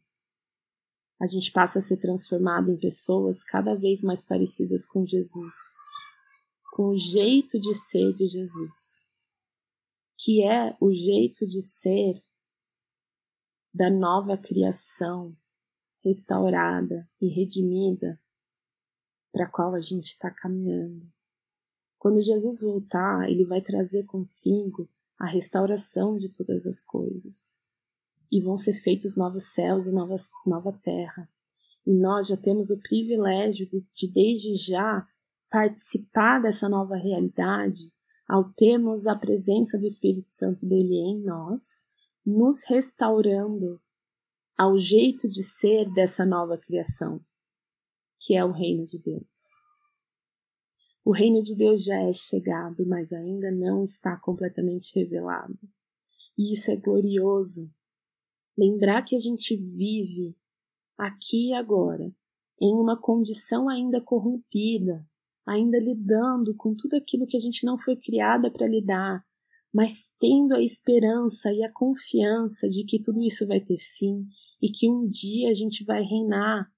A 1.21 1.27
gente 1.27 1.51
passa 1.51 1.79
a 1.79 1.83
ser 1.83 1.97
transformado 1.97 2.71
em 2.71 2.77
pessoas 2.77 3.43
cada 3.43 3.75
vez 3.75 4.03
mais 4.03 4.23
parecidas 4.23 4.87
com 4.87 5.07
Jesus, 5.07 5.55
com 6.73 6.89
o 6.89 6.97
jeito 6.97 7.59
de 7.59 7.75
ser 7.75 8.13
de 8.13 8.27
Jesus, 8.27 9.07
que 10.19 10.43
é 10.43 10.77
o 10.81 10.93
jeito 10.93 11.47
de 11.47 11.63
ser 11.63 12.23
da 13.73 13.89
nova 13.89 14.37
criação 14.37 15.35
restaurada 16.03 17.09
e 17.21 17.29
redimida 17.29 18.21
para 19.37 19.45
a 19.45 19.51
qual 19.51 19.75
a 19.75 19.81
gente 19.81 20.07
está 20.07 20.31
caminhando. 20.31 21.07
Quando 21.99 22.23
Jesus 22.23 22.63
voltar, 22.63 23.31
ele 23.31 23.45
vai 23.45 23.61
trazer 23.61 24.05
consigo 24.05 24.89
a 25.19 25.27
restauração 25.27 26.17
de 26.17 26.31
todas 26.31 26.67
as 26.67 26.83
coisas. 26.83 27.55
E 28.33 28.41
vão 28.41 28.57
ser 28.57 28.73
feitos 28.73 29.15
novos 29.15 29.53
céus 29.53 29.87
e 29.87 29.93
novas, 29.93 30.31
nova 30.47 30.73
terra. 30.73 31.29
E 31.87 31.93
nós 31.93 32.29
já 32.29 32.37
temos 32.39 32.71
o 32.71 32.81
privilégio 32.81 33.69
de, 33.69 33.87
de, 33.93 34.11
desde 34.11 34.55
já, 34.55 35.07
participar 35.51 36.41
dessa 36.41 36.67
nova 36.67 36.97
realidade 36.97 37.93
ao 38.27 38.51
termos 38.55 39.07
a 39.07 39.15
presença 39.15 39.79
do 39.79 39.85
Espírito 39.85 40.31
Santo 40.31 40.67
dele 40.67 40.95
em 40.95 41.21
nós 41.23 41.85
nos 42.25 42.65
restaurando 42.65 43.79
ao 44.57 44.79
jeito 44.79 45.29
de 45.29 45.43
ser 45.43 45.93
dessa 45.93 46.25
nova 46.25 46.57
criação, 46.57 47.21
que 48.27 48.35
é 48.35 48.45
o 48.45 48.51
reino 48.51 48.85
de 48.85 48.99
Deus. 48.99 49.55
O 51.05 51.13
reino 51.13 51.41
de 51.41 51.55
Deus 51.55 51.85
já 51.85 52.03
é 52.03 52.13
chegado, 52.13 52.85
mas 52.85 53.13
ainda 53.13 53.53
não 53.53 53.85
está 53.85 54.17
completamente 54.17 54.93
revelado. 54.99 55.57
E 56.37 56.53
isso 56.53 56.73
é 56.73 56.77
glorioso. 56.77 57.71
Lembrar 58.59 59.03
que 59.03 59.15
a 59.15 59.19
gente 59.21 59.55
vive 59.55 60.37
aqui 60.99 61.51
e 61.51 61.55
agora, 61.55 62.13
em 62.61 62.75
uma 62.75 63.01
condição 63.01 63.69
ainda 63.69 64.01
corrompida, 64.01 65.07
ainda 65.47 65.79
lidando 65.79 66.53
com 66.57 66.75
tudo 66.75 66.97
aquilo 66.97 67.29
que 67.29 67.37
a 67.37 67.41
gente 67.41 67.65
não 67.65 67.79
foi 67.79 67.95
criada 67.95 68.51
para 68.51 68.67
lidar, 68.67 69.25
mas 69.73 70.13
tendo 70.19 70.53
a 70.53 70.61
esperança 70.61 71.53
e 71.53 71.63
a 71.63 71.73
confiança 71.73 72.69
de 72.69 72.83
que 72.83 73.01
tudo 73.01 73.23
isso 73.23 73.47
vai 73.47 73.61
ter 73.61 73.79
fim 73.79 74.27
e 74.61 74.69
que 74.69 74.91
um 74.91 75.07
dia 75.07 75.49
a 75.49 75.55
gente 75.55 75.85
vai 75.85 76.03
reinar 76.03 76.69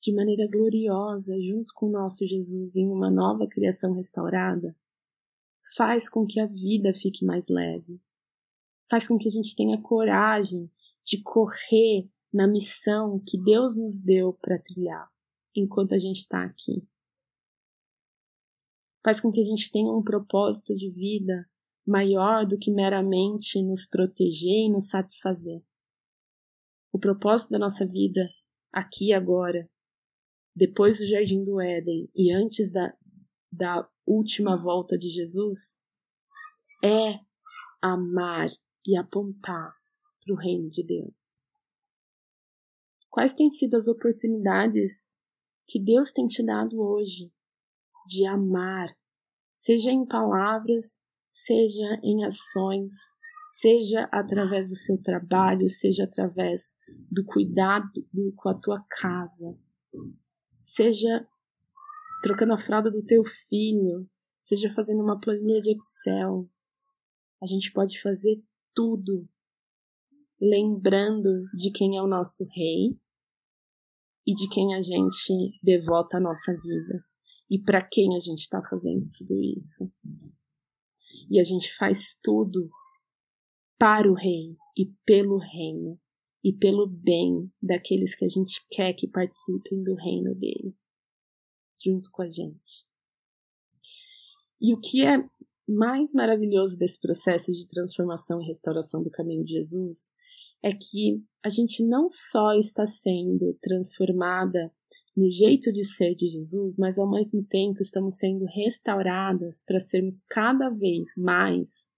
de 0.00 0.14
maneira 0.14 0.48
gloriosa 0.50 1.34
junto 1.40 1.72
com 1.74 1.90
nosso 1.90 2.26
Jesus 2.26 2.76
em 2.76 2.88
uma 2.88 3.10
nova 3.10 3.46
criação 3.46 3.94
restaurada, 3.94 4.76
faz 5.76 6.08
com 6.08 6.24
que 6.24 6.40
a 6.40 6.46
vida 6.46 6.92
fique 6.92 7.24
mais 7.24 7.48
leve. 7.48 8.00
Faz 8.88 9.06
com 9.06 9.18
que 9.18 9.28
a 9.28 9.30
gente 9.30 9.54
tenha 9.54 9.80
coragem 9.80 10.70
de 11.04 11.22
correr 11.22 12.08
na 12.32 12.46
missão 12.46 13.22
que 13.26 13.36
Deus 13.38 13.76
nos 13.76 13.98
deu 13.98 14.32
para 14.32 14.58
trilhar 14.58 15.10
enquanto 15.54 15.94
a 15.94 15.98
gente 15.98 16.18
está 16.18 16.44
aqui. 16.44 16.86
Faz 19.04 19.20
com 19.20 19.32
que 19.32 19.40
a 19.40 19.44
gente 19.44 19.70
tenha 19.70 19.90
um 19.90 20.02
propósito 20.02 20.74
de 20.74 20.90
vida 20.90 21.48
maior 21.86 22.46
do 22.46 22.58
que 22.58 22.70
meramente 22.70 23.62
nos 23.62 23.86
proteger 23.86 24.66
e 24.66 24.70
nos 24.70 24.90
satisfazer. 24.90 25.62
O 26.92 26.98
propósito 26.98 27.50
da 27.50 27.58
nossa 27.58 27.86
vida, 27.86 28.28
aqui 28.72 29.08
e 29.08 29.12
agora, 29.12 29.68
depois 30.58 30.98
do 30.98 31.06
Jardim 31.06 31.44
do 31.44 31.60
Éden 31.60 32.10
e 32.16 32.32
antes 32.32 32.72
da, 32.72 32.92
da 33.50 33.88
última 34.04 34.56
volta 34.56 34.98
de 34.98 35.08
Jesus, 35.08 35.80
é 36.84 37.20
amar 37.80 38.48
e 38.84 38.96
apontar 38.96 39.72
para 40.20 40.34
o 40.34 40.36
reino 40.36 40.68
de 40.68 40.82
Deus. 40.82 41.44
Quais 43.08 43.34
têm 43.34 43.50
sido 43.50 43.76
as 43.76 43.86
oportunidades 43.86 45.16
que 45.68 45.78
Deus 45.78 46.10
tem 46.10 46.26
te 46.26 46.44
dado 46.44 46.80
hoje 46.80 47.32
de 48.06 48.26
amar, 48.26 48.88
seja 49.54 49.92
em 49.92 50.04
palavras, 50.04 51.00
seja 51.30 52.00
em 52.02 52.24
ações, 52.24 52.92
seja 53.60 54.08
através 54.10 54.70
do 54.70 54.74
seu 54.74 55.00
trabalho, 55.00 55.68
seja 55.68 56.02
através 56.02 56.76
do 57.10 57.24
cuidado 57.24 57.88
com 58.34 58.48
a 58.48 58.54
tua 58.54 58.84
casa, 58.88 59.56
seja 60.60 61.26
trocando 62.22 62.52
a 62.52 62.58
fralda 62.58 62.90
do 62.90 63.04
teu 63.04 63.24
filho, 63.24 64.08
seja 64.40 64.70
fazendo 64.70 65.02
uma 65.02 65.20
planilha 65.20 65.60
de 65.60 65.72
Excel. 65.72 66.48
A 67.42 67.46
gente 67.46 67.72
pode 67.72 68.00
fazer 68.00 68.42
tudo 68.74 69.28
lembrando 70.40 71.44
de 71.52 71.70
quem 71.72 71.96
é 71.96 72.02
o 72.02 72.06
nosso 72.06 72.44
rei 72.54 72.98
e 74.26 74.34
de 74.34 74.48
quem 74.48 74.74
a 74.74 74.80
gente 74.80 75.58
devota 75.62 76.18
a 76.18 76.20
nossa 76.20 76.52
vida 76.52 77.04
e 77.50 77.58
para 77.58 77.82
quem 77.82 78.16
a 78.16 78.20
gente 78.20 78.40
está 78.40 78.62
fazendo 78.62 79.08
tudo 79.16 79.34
isso. 79.56 79.90
E 81.30 81.40
a 81.40 81.42
gente 81.42 81.74
faz 81.74 82.18
tudo 82.22 82.70
para 83.78 84.10
o 84.10 84.14
rei 84.14 84.56
e 84.76 84.86
pelo 85.04 85.38
reino 85.38 85.98
e 86.42 86.52
pelo 86.52 86.86
bem 86.86 87.50
daqueles 87.60 88.14
que 88.14 88.24
a 88.24 88.28
gente 88.28 88.64
quer 88.70 88.92
que 88.94 89.08
participem 89.08 89.82
do 89.82 89.94
reino 89.94 90.34
dele, 90.34 90.74
junto 91.84 92.10
com 92.10 92.22
a 92.22 92.30
gente. 92.30 92.86
E 94.60 94.74
o 94.74 94.80
que 94.80 95.04
é 95.04 95.18
mais 95.68 96.12
maravilhoso 96.12 96.78
desse 96.78 97.00
processo 97.00 97.52
de 97.52 97.66
transformação 97.68 98.40
e 98.40 98.46
restauração 98.46 99.02
do 99.02 99.10
caminho 99.10 99.44
de 99.44 99.52
Jesus 99.54 100.12
é 100.62 100.72
que 100.72 101.22
a 101.44 101.48
gente 101.48 101.84
não 101.84 102.08
só 102.08 102.54
está 102.54 102.86
sendo 102.86 103.56
transformada 103.60 104.72
no 105.16 105.30
jeito 105.30 105.72
de 105.72 105.84
ser 105.84 106.14
de 106.14 106.28
Jesus, 106.28 106.76
mas 106.76 106.98
ao 106.98 107.10
mesmo 107.10 107.44
tempo 107.44 107.80
estamos 107.80 108.16
sendo 108.16 108.44
restauradas 108.46 109.64
para 109.64 109.78
sermos 109.78 110.22
cada 110.22 110.70
vez 110.70 111.10
mais 111.16 111.88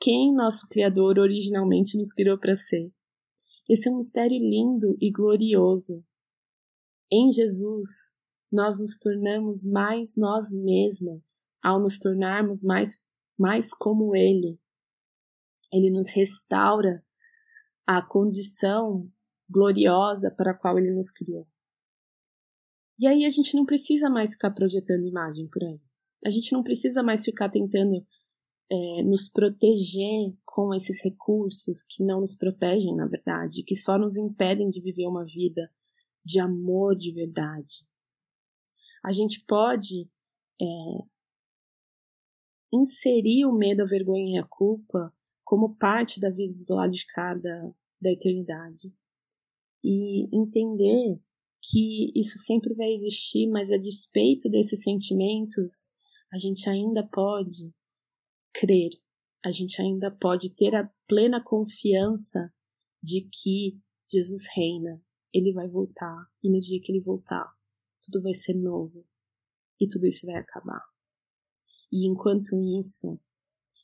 quem 0.00 0.34
nosso 0.34 0.66
Criador 0.68 1.18
originalmente 1.18 1.98
nos 1.98 2.12
criou 2.14 2.38
para 2.38 2.54
ser. 2.56 2.90
Esse 3.70 3.88
é 3.88 3.92
um 3.92 3.98
mistério 3.98 4.36
lindo 4.36 4.96
e 5.00 5.12
glorioso. 5.12 6.04
Em 7.08 7.30
Jesus, 7.30 8.16
nós 8.50 8.80
nos 8.80 8.98
tornamos 8.98 9.64
mais 9.64 10.16
nós 10.16 10.50
mesmas 10.50 11.48
ao 11.62 11.80
nos 11.80 11.96
tornarmos 11.96 12.64
mais, 12.64 12.98
mais 13.38 13.72
como 13.72 14.16
Ele. 14.16 14.58
Ele 15.72 15.88
nos 15.88 16.10
restaura 16.10 17.00
a 17.86 18.02
condição 18.02 19.08
gloriosa 19.48 20.32
para 20.36 20.50
a 20.50 20.54
qual 20.54 20.76
Ele 20.76 20.90
nos 20.90 21.12
criou. 21.12 21.46
E 22.98 23.06
aí 23.06 23.24
a 23.24 23.30
gente 23.30 23.54
não 23.54 23.64
precisa 23.64 24.10
mais 24.10 24.32
ficar 24.32 24.50
projetando 24.50 25.06
imagem 25.06 25.46
por 25.46 25.62
aí. 25.62 25.80
A 26.26 26.28
gente 26.28 26.52
não 26.52 26.64
precisa 26.64 27.04
mais 27.04 27.24
ficar 27.24 27.48
tentando 27.48 28.04
é, 28.68 29.02
nos 29.04 29.28
proteger 29.28 30.34
com 30.52 30.74
esses 30.74 31.00
recursos 31.02 31.84
que 31.84 32.02
não 32.02 32.20
nos 32.20 32.34
protegem, 32.34 32.94
na 32.96 33.06
verdade, 33.06 33.62
que 33.62 33.76
só 33.76 33.96
nos 33.96 34.16
impedem 34.16 34.68
de 34.68 34.80
viver 34.80 35.06
uma 35.06 35.24
vida 35.24 35.70
de 36.24 36.40
amor 36.40 36.96
de 36.96 37.12
verdade. 37.12 37.86
A 39.04 39.12
gente 39.12 39.44
pode 39.46 40.10
é, 40.60 40.66
inserir 42.72 43.46
o 43.46 43.52
medo, 43.52 43.82
a 43.82 43.86
vergonha 43.86 44.36
e 44.36 44.38
a 44.38 44.46
culpa 44.46 45.14
como 45.44 45.76
parte 45.76 46.18
da 46.18 46.30
vida 46.30 46.64
do 46.66 46.74
lado 46.74 46.90
de 46.90 47.06
cada 47.06 47.72
da 48.00 48.10
eternidade 48.10 48.92
e 49.84 50.24
entender 50.36 51.20
que 51.62 52.10
isso 52.18 52.38
sempre 52.38 52.74
vai 52.74 52.90
existir, 52.90 53.46
mas 53.46 53.70
a 53.70 53.76
despeito 53.76 54.48
desses 54.48 54.82
sentimentos, 54.82 55.90
a 56.32 56.38
gente 56.38 56.68
ainda 56.68 57.06
pode 57.06 57.72
crer, 58.52 58.90
a 59.44 59.50
gente 59.50 59.80
ainda 59.80 60.10
pode 60.10 60.50
ter 60.50 60.74
a 60.74 60.90
plena 61.06 61.42
confiança 61.42 62.52
de 63.02 63.28
que 63.28 63.80
Jesus 64.10 64.46
reina, 64.54 65.02
ele 65.32 65.52
vai 65.52 65.68
voltar, 65.68 66.26
e 66.42 66.50
no 66.50 66.60
dia 66.60 66.80
que 66.82 66.92
ele 66.92 67.00
voltar, 67.00 67.46
tudo 68.02 68.22
vai 68.22 68.34
ser 68.34 68.54
novo 68.54 69.06
e 69.80 69.86
tudo 69.86 70.06
isso 70.06 70.26
vai 70.26 70.36
acabar. 70.36 70.82
E 71.92 72.06
enquanto 72.06 72.60
isso, 72.78 73.18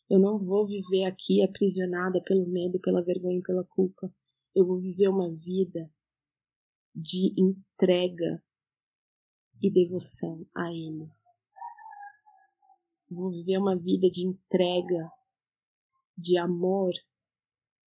eu 0.09 0.19
não 0.19 0.39
vou 0.39 0.67
viver 0.67 1.05
aqui 1.05 1.43
aprisionada 1.43 2.23
pelo 2.23 2.47
medo, 2.47 2.79
pela 2.81 3.03
vergonha 3.03 3.41
pela 3.43 3.65
culpa. 3.65 4.13
Eu 4.55 4.65
vou 4.65 4.79
viver 4.79 5.09
uma 5.09 5.29
vida 5.35 5.91
de 6.95 7.35
entrega 7.37 8.43
e 9.61 9.71
devoção 9.71 10.47
a 10.55 10.71
Ele. 10.71 11.11
Vou 13.11 13.31
viver 13.31 13.59
uma 13.59 13.77
vida 13.77 14.09
de 14.09 14.27
entrega, 14.27 15.11
de 16.17 16.39
amor 16.39 16.93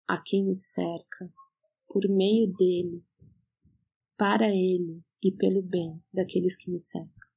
a 0.07 0.21
quem 0.21 0.45
me 0.45 0.55
cerca, 0.55 1.31
por 1.87 2.07
meio 2.07 2.51
dele, 2.53 3.03
para 4.17 4.49
ele 4.49 5.03
e 5.23 5.31
pelo 5.31 5.61
bem 5.61 6.01
daqueles 6.13 6.55
que 6.55 6.69
me 6.69 6.79
cercam. 6.79 7.29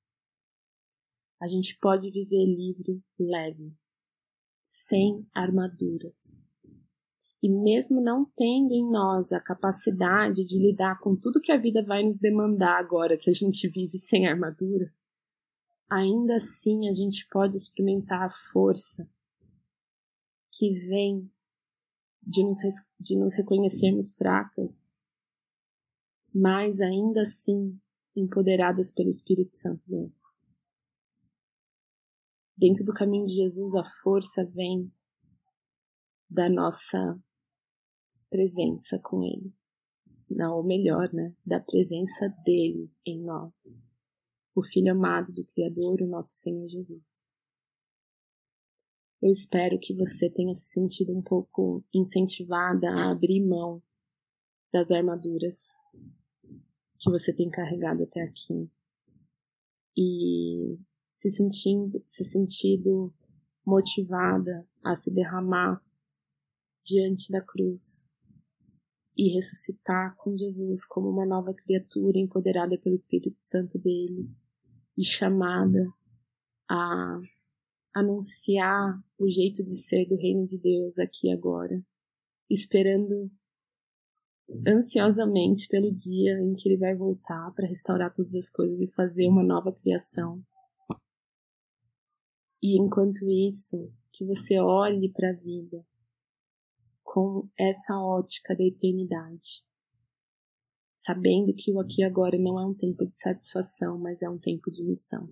A 1.40 1.46
gente 1.46 1.76
pode 1.78 2.10
viver 2.10 2.44
livre, 2.44 3.02
leve, 3.18 3.74
sem 4.64 5.26
armaduras, 5.34 6.40
E 7.42 7.48
mesmo 7.48 8.00
não 8.00 8.24
tendo 8.36 8.72
em 8.72 8.88
nós 8.88 9.32
a 9.32 9.40
capacidade 9.40 10.44
de 10.44 10.58
lidar 10.58 11.00
com 11.00 11.16
tudo 11.16 11.40
que 11.40 11.50
a 11.50 11.56
vida 11.56 11.82
vai 11.82 12.04
nos 12.04 12.16
demandar 12.16 12.78
agora 12.78 13.18
que 13.18 13.28
a 13.28 13.32
gente 13.32 13.68
vive 13.68 13.98
sem 13.98 14.28
armadura, 14.28 14.94
ainda 15.90 16.36
assim 16.36 16.88
a 16.88 16.92
gente 16.92 17.26
pode 17.28 17.56
experimentar 17.56 18.22
a 18.22 18.30
força 18.30 19.10
que 20.52 20.70
vem 20.88 21.30
de 22.22 22.44
nos, 22.44 22.58
de 23.00 23.16
nos 23.16 23.34
reconhecermos 23.34 24.10
fracas, 24.10 24.96
mas 26.32 26.80
ainda 26.80 27.22
assim 27.22 27.80
empoderadas 28.14 28.90
pelo 28.90 29.08
Espírito 29.08 29.54
Santo. 29.54 29.84
Dentro 32.56 32.84
do 32.84 32.92
caminho 32.92 33.26
de 33.26 33.34
Jesus, 33.34 33.74
a 33.74 33.82
força 33.82 34.44
vem 34.44 34.92
da 36.30 36.48
nossa 36.48 37.20
presença 38.30 38.98
com 38.98 39.22
Ele. 39.24 39.52
Não, 40.30 40.56
ou 40.56 40.64
melhor, 40.64 41.12
né? 41.12 41.34
Da 41.44 41.60
presença 41.60 42.28
dele 42.44 42.90
em 43.04 43.20
nós. 43.22 43.80
O 44.54 44.62
Filho 44.62 44.92
amado 44.92 45.32
do 45.32 45.44
Criador, 45.44 46.00
o 46.00 46.06
nosso 46.06 46.34
Senhor 46.34 46.68
Jesus. 46.68 47.31
Eu 49.22 49.30
espero 49.30 49.78
que 49.78 49.94
você 49.94 50.28
tenha 50.28 50.52
se 50.52 50.72
sentido 50.72 51.16
um 51.16 51.22
pouco 51.22 51.84
incentivada 51.94 52.90
a 52.90 53.12
abrir 53.12 53.40
mão 53.40 53.80
das 54.72 54.90
armaduras 54.90 55.78
que 56.98 57.08
você 57.08 57.32
tem 57.32 57.48
carregado 57.48 58.02
até 58.02 58.20
aqui. 58.20 58.68
E 59.96 60.76
se 61.14 61.30
sentindo, 61.30 62.02
se 62.04 62.24
sentido 62.24 63.14
motivada 63.64 64.68
a 64.82 64.92
se 64.96 65.08
derramar 65.08 65.80
diante 66.84 67.30
da 67.30 67.40
cruz 67.40 68.10
e 69.16 69.32
ressuscitar 69.34 70.16
com 70.16 70.36
Jesus 70.36 70.84
como 70.84 71.08
uma 71.08 71.24
nova 71.24 71.54
criatura 71.54 72.18
empoderada 72.18 72.76
pelo 72.76 72.96
Espírito 72.96 73.40
Santo 73.40 73.78
dele 73.78 74.28
e 74.98 75.04
chamada 75.04 75.86
a 76.68 77.20
anunciar 77.94 79.02
o 79.18 79.28
jeito 79.28 79.62
de 79.62 79.76
ser 79.76 80.06
do 80.06 80.16
reino 80.16 80.46
de 80.46 80.58
Deus 80.58 80.98
aqui 80.98 81.30
agora, 81.30 81.82
esperando 82.50 83.30
ansiosamente 84.66 85.68
pelo 85.68 85.92
dia 85.92 86.38
em 86.40 86.54
que 86.54 86.68
ele 86.68 86.76
vai 86.76 86.94
voltar 86.94 87.52
para 87.52 87.66
restaurar 87.66 88.12
todas 88.12 88.34
as 88.34 88.50
coisas 88.50 88.80
e 88.80 88.92
fazer 88.92 89.28
uma 89.28 89.42
nova 89.42 89.72
criação. 89.72 90.42
E 92.62 92.80
enquanto 92.80 93.28
isso, 93.30 93.92
que 94.12 94.24
você 94.24 94.58
olhe 94.58 95.10
para 95.10 95.30
a 95.30 95.32
vida 95.32 95.84
com 97.02 97.48
essa 97.58 97.98
ótica 97.98 98.54
da 98.54 98.62
eternidade, 98.62 99.64
sabendo 100.94 101.52
que 101.54 101.72
o 101.72 101.80
aqui 101.80 102.02
e 102.02 102.04
agora 102.04 102.38
não 102.38 102.58
é 102.60 102.64
um 102.64 102.74
tempo 102.74 103.04
de 103.04 103.18
satisfação, 103.18 103.98
mas 103.98 104.22
é 104.22 104.30
um 104.30 104.38
tempo 104.38 104.70
de 104.70 104.84
missão. 104.84 105.28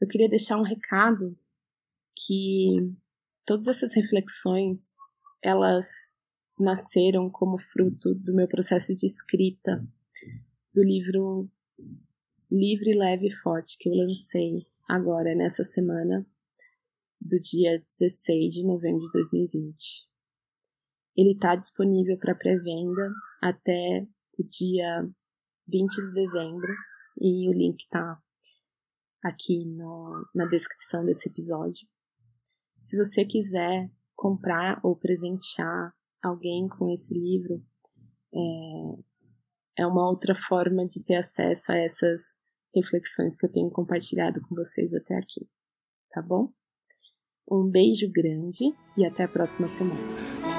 Eu 0.00 0.06
queria 0.06 0.28
deixar 0.28 0.56
um 0.58 0.62
recado 0.62 1.36
que 2.14 2.94
todas 3.44 3.66
essas 3.66 3.94
reflexões 3.94 4.96
elas 5.42 6.14
nasceram 6.58 7.30
como 7.30 7.58
fruto 7.58 8.14
do 8.14 8.34
meu 8.34 8.48
processo 8.48 8.94
de 8.94 9.06
escrita 9.06 9.84
do 10.74 10.82
livro 10.82 11.48
Livre, 12.50 12.96
Leve 12.96 13.26
e 13.26 13.32
Forte 13.32 13.76
que 13.78 13.88
eu 13.88 13.94
lancei 13.94 14.66
agora 14.88 15.34
nessa 15.34 15.62
semana 15.62 16.26
do 17.20 17.38
dia 17.40 17.78
16 17.78 18.54
de 18.54 18.64
novembro 18.64 19.00
de 19.00 19.12
2020. 19.12 20.08
Ele 21.16 21.32
está 21.32 21.56
disponível 21.56 22.16
para 22.16 22.34
pré-venda 22.34 23.12
até 23.42 24.06
o 24.38 24.44
dia 24.44 25.08
20 25.66 25.94
de 25.94 26.12
dezembro 26.12 26.72
e 27.20 27.48
o 27.48 27.52
link 27.52 27.82
está 27.82 28.20
aqui 29.24 29.64
no, 29.64 30.26
na 30.34 30.46
descrição 30.46 31.04
desse 31.04 31.28
episódio. 31.28 31.86
Se 32.80 32.96
você 32.96 33.24
quiser 33.24 33.90
comprar 34.14 34.80
ou 34.82 34.96
presentear 34.96 35.94
alguém 36.22 36.68
com 36.68 36.90
esse 36.90 37.12
livro, 37.14 37.62
é, 38.34 39.82
é 39.82 39.86
uma 39.86 40.08
outra 40.08 40.34
forma 40.34 40.84
de 40.86 41.02
ter 41.02 41.16
acesso 41.16 41.72
a 41.72 41.76
essas 41.76 42.36
reflexões 42.74 43.36
que 43.36 43.46
eu 43.46 43.52
tenho 43.52 43.70
compartilhado 43.70 44.40
com 44.42 44.54
vocês 44.54 44.92
até 44.94 45.16
aqui, 45.16 45.48
tá 46.10 46.22
bom? 46.22 46.52
Um 47.50 47.68
beijo 47.68 48.10
grande 48.12 48.74
e 48.96 49.06
até 49.06 49.24
a 49.24 49.28
próxima 49.28 49.68
semana. 49.68 50.57